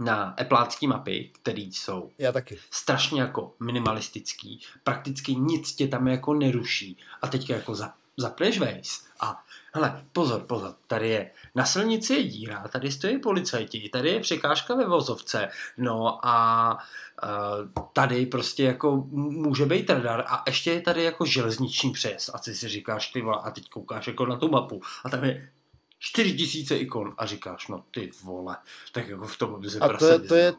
[0.01, 2.59] na Appleácký mapy, které jsou Já taky.
[2.71, 9.09] strašně jako minimalistický, prakticky nic tě tam jako neruší a teď jako za, zapneš Waze
[9.21, 9.45] a
[9.79, 14.74] hele, pozor, pozor, tady je na silnici je díra, tady stojí policajti, tady je překážka
[14.74, 16.79] ve vozovce, no a
[17.22, 22.39] uh, tady prostě jako může být radar a ještě je tady jako železniční přes a
[22.39, 25.53] ty si říkáš ty vole, a teď koukáš jako na tu mapu a tam je
[25.99, 28.57] 4000 ikon a říkáš, no ty vole,
[28.93, 30.55] tak jako v tom by se A to je, to, je,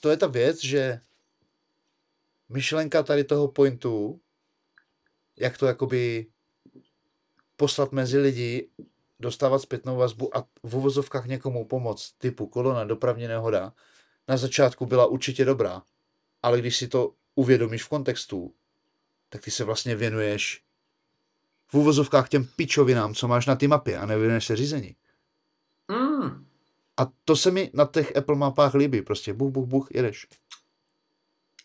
[0.00, 1.00] to je ta věc, že
[2.48, 4.20] myšlenka tady toho pointu,
[5.36, 6.26] jak to jakoby
[7.58, 8.68] poslat mezi lidi,
[9.20, 13.72] dostávat zpětnou vazbu a v uvozovkách někomu pomoct, typu kolona, dopravní nehoda,
[14.28, 15.82] na začátku byla určitě dobrá.
[16.42, 18.54] Ale když si to uvědomíš v kontextu,
[19.28, 20.62] tak ty se vlastně věnuješ
[21.68, 24.96] v uvozovkách těm pičovinám, co máš na ty mapě a nevěnuješ se řízení.
[25.88, 26.46] Mm.
[26.96, 29.02] A to se mi na těch Apple mapách líbí.
[29.02, 30.26] Prostě buch, buch, buch, jedeš.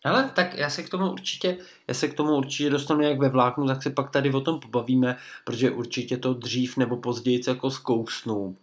[0.03, 3.29] Ale tak já se k tomu určitě, já se k tomu určitě dostanu jak ve
[3.29, 7.71] vláknu, tak se pak tady o tom pobavíme, protože určitě to dřív nebo později jako
[7.71, 8.57] zkousnu.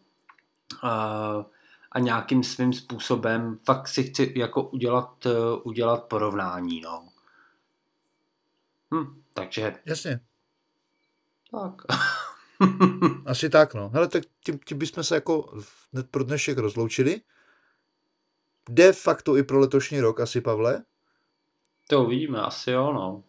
[0.82, 1.45] A,
[1.93, 5.26] a nějakým svým způsobem fakt si chci jako udělat,
[5.62, 7.09] udělat porovnání, no.
[8.95, 9.74] Hm, takže...
[9.86, 10.20] Jasně.
[11.51, 11.82] Tak.
[13.26, 13.88] Asi tak, no.
[13.88, 15.59] Hele, tak tím, tím bychom se jako
[16.11, 17.20] pro dnešek rozloučili.
[18.68, 20.84] De facto i pro letošní rok asi, Pavle?
[21.91, 23.22] To uvidíme, asi jo, no.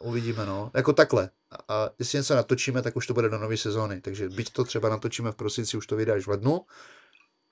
[0.00, 0.70] Uvidíme, no.
[0.74, 1.30] Jako takhle.
[1.68, 4.00] A jestli něco natočíme, tak už to bude do nové sezóny.
[4.00, 6.66] Takže byť to třeba natočíme v prosinci, už to vydáš v lednu.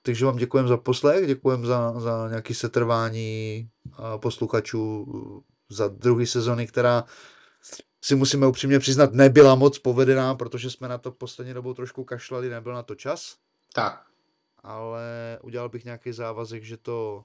[0.01, 3.69] Takže vám děkujem za poslech, děkujem za, za nějaký setrvání
[4.17, 5.05] posluchačů
[5.69, 7.03] za druhý sezóny, která
[8.01, 12.49] si musíme upřímně přiznat, nebyla moc povedená, protože jsme na to poslední dobou trošku kašlali,
[12.49, 13.35] nebyl na to čas.
[13.73, 14.05] Tak.
[14.63, 17.23] Ale udělal bych nějaký závazek, že to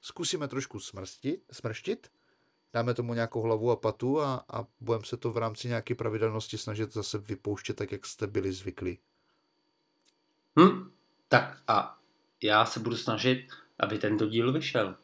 [0.00, 2.08] zkusíme trošku smrstit, smrštit,
[2.74, 6.58] dáme tomu nějakou hlavu a patu a, a budeme se to v rámci nějaké pravidelnosti
[6.58, 8.98] snažit zase vypouštět tak, jak jste byli zvyklí.
[10.60, 10.90] Hm,
[11.28, 11.98] tak a
[12.42, 13.46] já se budu snažit,
[13.80, 14.96] aby tento díl vyšel.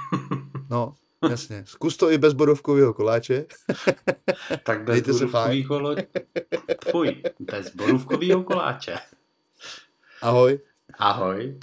[0.70, 0.94] no,
[1.30, 1.64] Jasně.
[1.66, 3.46] Zkus to i bez bodovkového koláče.
[4.62, 6.06] tak bez bodovkového koláče.
[6.90, 8.98] Fuj, bez bodovkového koláče.
[10.22, 10.60] Ahoj.
[10.98, 11.58] Ahoj.